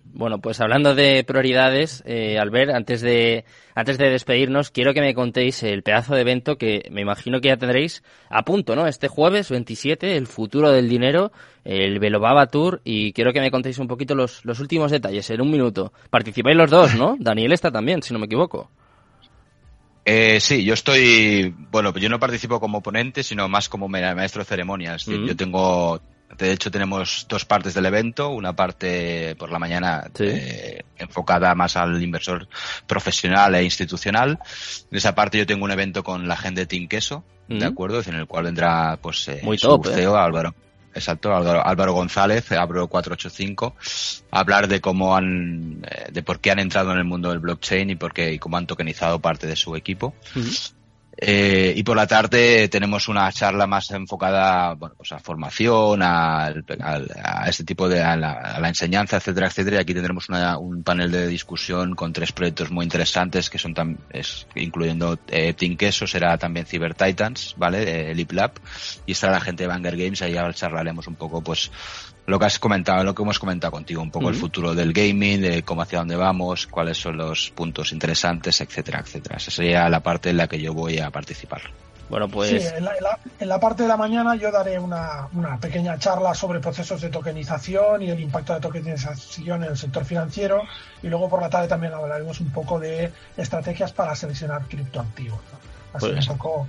Bueno, 0.05 0.40
pues 0.40 0.61
hablando 0.61 0.96
de 0.96 1.22
prioridades, 1.22 2.03
eh, 2.05 2.37
Albert, 2.38 2.72
antes 2.74 3.01
de, 3.01 3.44
antes 3.77 3.96
de 3.96 4.11
despedirnos, 4.11 4.72
quiero 4.72 4.92
que 4.92 5.01
me 5.01 5.14
contéis 5.14 5.62
el 5.62 5.85
pedazo 5.85 6.16
de 6.16 6.22
evento 6.22 6.59
que 6.59 6.88
me 6.90 7.03
imagino 7.03 7.40
que 7.40 7.48
ya 7.48 7.57
tendréis 7.57 8.03
a 8.29 8.42
punto, 8.42 8.74
¿no? 8.74 8.88
Este 8.88 9.07
jueves 9.07 9.51
27, 9.51 10.16
el 10.16 10.27
futuro 10.27 10.72
del 10.72 10.88
dinero, 10.88 11.31
el 11.64 12.01
Velobaba 12.01 12.46
Tour, 12.46 12.81
y 12.83 13.12
quiero 13.12 13.33
que 13.33 13.40
me 13.40 13.53
contéis 13.53 13.79
un 13.79 13.87
poquito 13.87 14.16
los, 14.16 14.44
los 14.44 14.59
últimos 14.59 14.90
detalles 14.90 15.31
en 15.31 15.40
un 15.40 15.51
minuto. 15.51 15.92
Participáis 16.11 16.57
los 16.57 16.70
dos, 16.70 16.96
¿no? 16.96 17.16
Daniel 17.20 17.53
está 17.53 17.70
también, 17.70 18.03
si 18.03 18.12
no 18.12 18.18
me 18.18 18.27
equivoco. 18.27 18.70
Eh, 20.05 20.40
sí, 20.40 20.64
yo 20.64 20.74
estoy, 20.74 21.55
bueno, 21.70 21.94
yo 21.94 22.09
no 22.09 22.18
participo 22.18 22.59
como 22.59 22.83
ponente, 22.83 23.22
sino 23.22 23.48
más 23.48 23.68
como 23.68 23.88
maestro 23.88 24.40
de 24.40 24.46
ceremonias. 24.46 25.07
Mm. 25.07 25.27
Yo 25.27 25.37
tengo 25.37 26.01
de 26.36 26.52
hecho, 26.52 26.70
tenemos 26.70 27.26
dos 27.28 27.44
partes 27.44 27.74
del 27.74 27.86
evento. 27.86 28.28
Una 28.30 28.54
parte 28.54 29.34
por 29.36 29.50
la 29.50 29.58
mañana 29.58 30.04
Sí. 30.14 30.24
eh, 30.26 30.84
enfocada 30.98 31.54
más 31.54 31.76
al 31.76 32.02
inversor 32.02 32.48
profesional 32.86 33.54
e 33.54 33.64
institucional. 33.64 34.38
En 34.90 34.96
esa 34.96 35.14
parte 35.14 35.38
yo 35.38 35.46
tengo 35.46 35.64
un 35.64 35.70
evento 35.70 36.04
con 36.04 36.28
la 36.28 36.36
gente 36.36 36.60
de 36.62 36.66
Team 36.66 36.88
Queso, 36.88 37.24
Mm. 37.48 37.58
¿de 37.60 37.64
acuerdo? 37.66 38.02
En 38.06 38.14
el 38.14 38.26
cual 38.26 38.44
vendrá 38.44 38.98
pues 39.00 39.26
eh, 39.28 39.40
Muy 39.42 39.56
su 39.58 39.68
top, 39.68 39.86
¿eh? 39.86 39.94
CEO, 39.94 40.16
Álvaro. 40.16 40.54
Exacto, 40.94 41.34
Álvaro, 41.34 41.64
Álvaro 41.64 41.92
González, 41.92 42.50
Abro 42.52 42.88
485, 42.88 43.76
a 44.30 44.40
hablar 44.40 44.68
de 44.68 44.80
cómo 44.80 45.14
han, 45.16 45.84
eh, 45.88 46.06
de 46.10 46.22
por 46.22 46.40
qué 46.40 46.50
han 46.50 46.58
entrado 46.58 46.90
en 46.92 46.98
el 46.98 47.04
mundo 47.04 47.30
del 47.30 47.38
blockchain 47.38 47.90
y 47.90 47.94
por 47.94 48.12
qué, 48.12 48.32
y 48.32 48.38
cómo 48.38 48.56
han 48.56 48.66
tokenizado 48.66 49.20
parte 49.20 49.46
de 49.46 49.54
su 49.54 49.76
equipo. 49.76 50.14
Eh, 51.20 51.72
y 51.74 51.83
por 51.83 51.96
la 51.96 52.07
tarde 52.07 52.68
tenemos 52.68 53.09
una 53.09 53.33
charla 53.33 53.66
más 53.66 53.90
enfocada 53.90 54.74
bueno, 54.74 54.94
pues 54.96 55.11
a 55.11 55.18
formación, 55.18 56.00
a, 56.00 56.46
a, 56.46 57.48
este 57.48 57.64
tipo 57.64 57.88
de 57.88 58.00
a 58.04 58.16
la, 58.16 58.35
a 58.35 58.61
la, 58.61 58.68
enseñanza, 58.68 59.16
etcétera, 59.16 59.48
etcétera. 59.48 59.78
Y 59.78 59.81
aquí 59.81 59.94
tendremos 59.94 60.28
una, 60.28 60.59
un 60.59 60.85
panel 60.85 61.11
de 61.11 61.26
discusión 61.26 61.96
con 61.96 62.12
tres 62.12 62.31
proyectos 62.31 62.70
muy 62.70 62.85
interesantes 62.85 63.50
que 63.50 63.59
son 63.59 63.74
tam, 63.74 63.96
incluyendo 64.54 65.18
eh, 65.26 65.54
Queso, 65.54 66.07
será 66.07 66.38
también 66.38 66.66
Cyber 66.66 66.94
Titans, 66.94 67.54
¿vale? 67.59 68.11
Eh, 68.11 68.14
Lip 68.14 68.31
Lab 68.31 68.52
y 69.04 69.12
estará 69.12 69.33
la 69.33 69.40
gente 69.40 69.64
de 69.64 69.68
Banger 69.68 69.96
Games. 69.96 70.22
Ahí 70.22 70.37
charlaremos 70.54 71.09
un 71.09 71.16
poco, 71.16 71.42
pues, 71.42 71.72
lo 72.28 72.38
que 72.38 72.44
has 72.44 72.58
comentado, 72.58 73.02
lo 73.04 73.14
que 73.14 73.22
hemos 73.22 73.38
comentado 73.38 73.70
contigo, 73.72 74.02
un 74.02 74.10
poco 74.10 74.28
el 74.28 74.34
futuro 74.34 74.74
del 74.74 74.92
gaming, 74.92 75.40
de 75.40 75.62
cómo 75.62 75.82
hacia 75.82 75.98
dónde 76.00 76.14
vamos, 76.16 76.66
cuáles 76.66 76.98
son 76.98 77.16
los 77.16 77.50
puntos 77.50 77.90
interesantes, 77.92 78.60
etcétera, 78.60 79.00
etcétera. 79.00 79.36
Esa 79.38 79.50
sería 79.50 79.88
la 79.88 80.00
parte 80.00 80.28
en 80.30 80.36
la 80.36 80.46
que 80.46 80.60
yo 80.60 80.74
voy 80.74 80.98
a 80.98 81.10
participar. 81.10 81.62
Bueno, 82.10 82.28
pues 82.28 82.50
Sí, 82.50 82.56
en 82.76 82.84
la, 82.84 82.96
en 82.96 83.02
la- 83.04 83.18
en 83.40 83.48
la 83.48 83.60
parte 83.60 83.82
de 83.82 83.88
la 83.88 83.96
mañana 83.96 84.34
yo 84.34 84.50
daré 84.50 84.78
una, 84.78 85.28
una 85.34 85.58
pequeña 85.58 85.98
charla 85.98 86.34
sobre 86.34 86.58
procesos 86.60 87.00
de 87.00 87.08
tokenización 87.10 88.02
y 88.02 88.10
el 88.10 88.20
impacto 88.20 88.54
de 88.54 88.60
tokenización 88.60 89.64
en 89.64 89.70
el 89.70 89.76
sector 89.76 90.04
financiero 90.06 90.62
y 91.02 91.08
luego 91.08 91.28
por 91.28 91.40
la 91.42 91.50
tarde 91.50 91.68
también 91.68 91.92
hablaremos 91.94 92.40
un 92.40 92.50
poco 92.50 92.78
de 92.78 93.10
estrategias 93.36 93.92
para 93.92 94.14
seleccionar 94.14 94.62
criptoactivos. 94.68 95.38
¿no? 95.52 95.58
Así 95.98 96.06
Pues- 96.10 96.28
un 96.28 96.36
poco... 96.36 96.66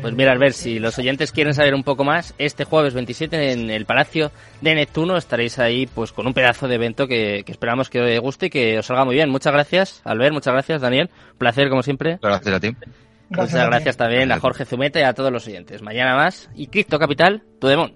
Pues 0.00 0.14
mira, 0.14 0.32
Albert, 0.32 0.54
si 0.54 0.78
los 0.78 0.98
oyentes 0.98 1.32
quieren 1.32 1.54
saber 1.54 1.74
un 1.74 1.82
poco 1.82 2.04
más, 2.04 2.34
este 2.38 2.64
jueves 2.64 2.94
27 2.94 3.52
en 3.52 3.70
el 3.70 3.86
Palacio 3.86 4.30
de 4.60 4.74
Neptuno 4.74 5.16
estaréis 5.16 5.58
ahí 5.58 5.86
pues 5.86 6.12
con 6.12 6.26
un 6.26 6.34
pedazo 6.34 6.68
de 6.68 6.74
evento 6.76 7.06
que, 7.06 7.42
que 7.44 7.52
esperamos 7.52 7.88
que 7.88 8.00
os 8.00 8.20
guste 8.20 8.46
y 8.46 8.50
que 8.50 8.78
os 8.78 8.86
salga 8.86 9.04
muy 9.04 9.14
bien. 9.14 9.30
Muchas 9.30 9.52
gracias, 9.52 10.02
Albert, 10.04 10.32
muchas 10.32 10.52
gracias, 10.52 10.80
Daniel. 10.80 11.10
Un 11.32 11.38
placer, 11.38 11.68
como 11.68 11.82
siempre. 11.82 12.18
Gracias 12.20 12.54
a 12.54 12.60
ti. 12.60 12.76
Muchas 13.28 13.66
gracias 13.66 13.96
también 13.96 14.30
a 14.30 14.38
Jorge 14.38 14.64
Zumeta 14.64 15.00
y 15.00 15.02
a 15.02 15.14
todos 15.14 15.32
los 15.32 15.46
oyentes. 15.46 15.82
Mañana 15.82 16.14
más. 16.14 16.48
Y 16.54 16.68
Cripto 16.68 16.98
Capital, 16.98 17.42
tu 17.60 17.66
demon. 17.66 17.92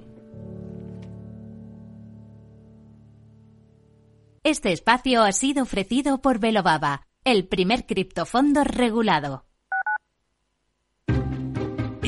Este 4.43 4.73
espacio 4.73 5.23
ha 5.23 5.33
sido 5.33 5.63
ofrecido 5.63 6.23
por 6.23 6.39
Velobaba, 6.39 7.03
el 7.25 7.47
primer 7.47 7.85
criptofondo 7.85 8.65
regulado. 8.65 9.45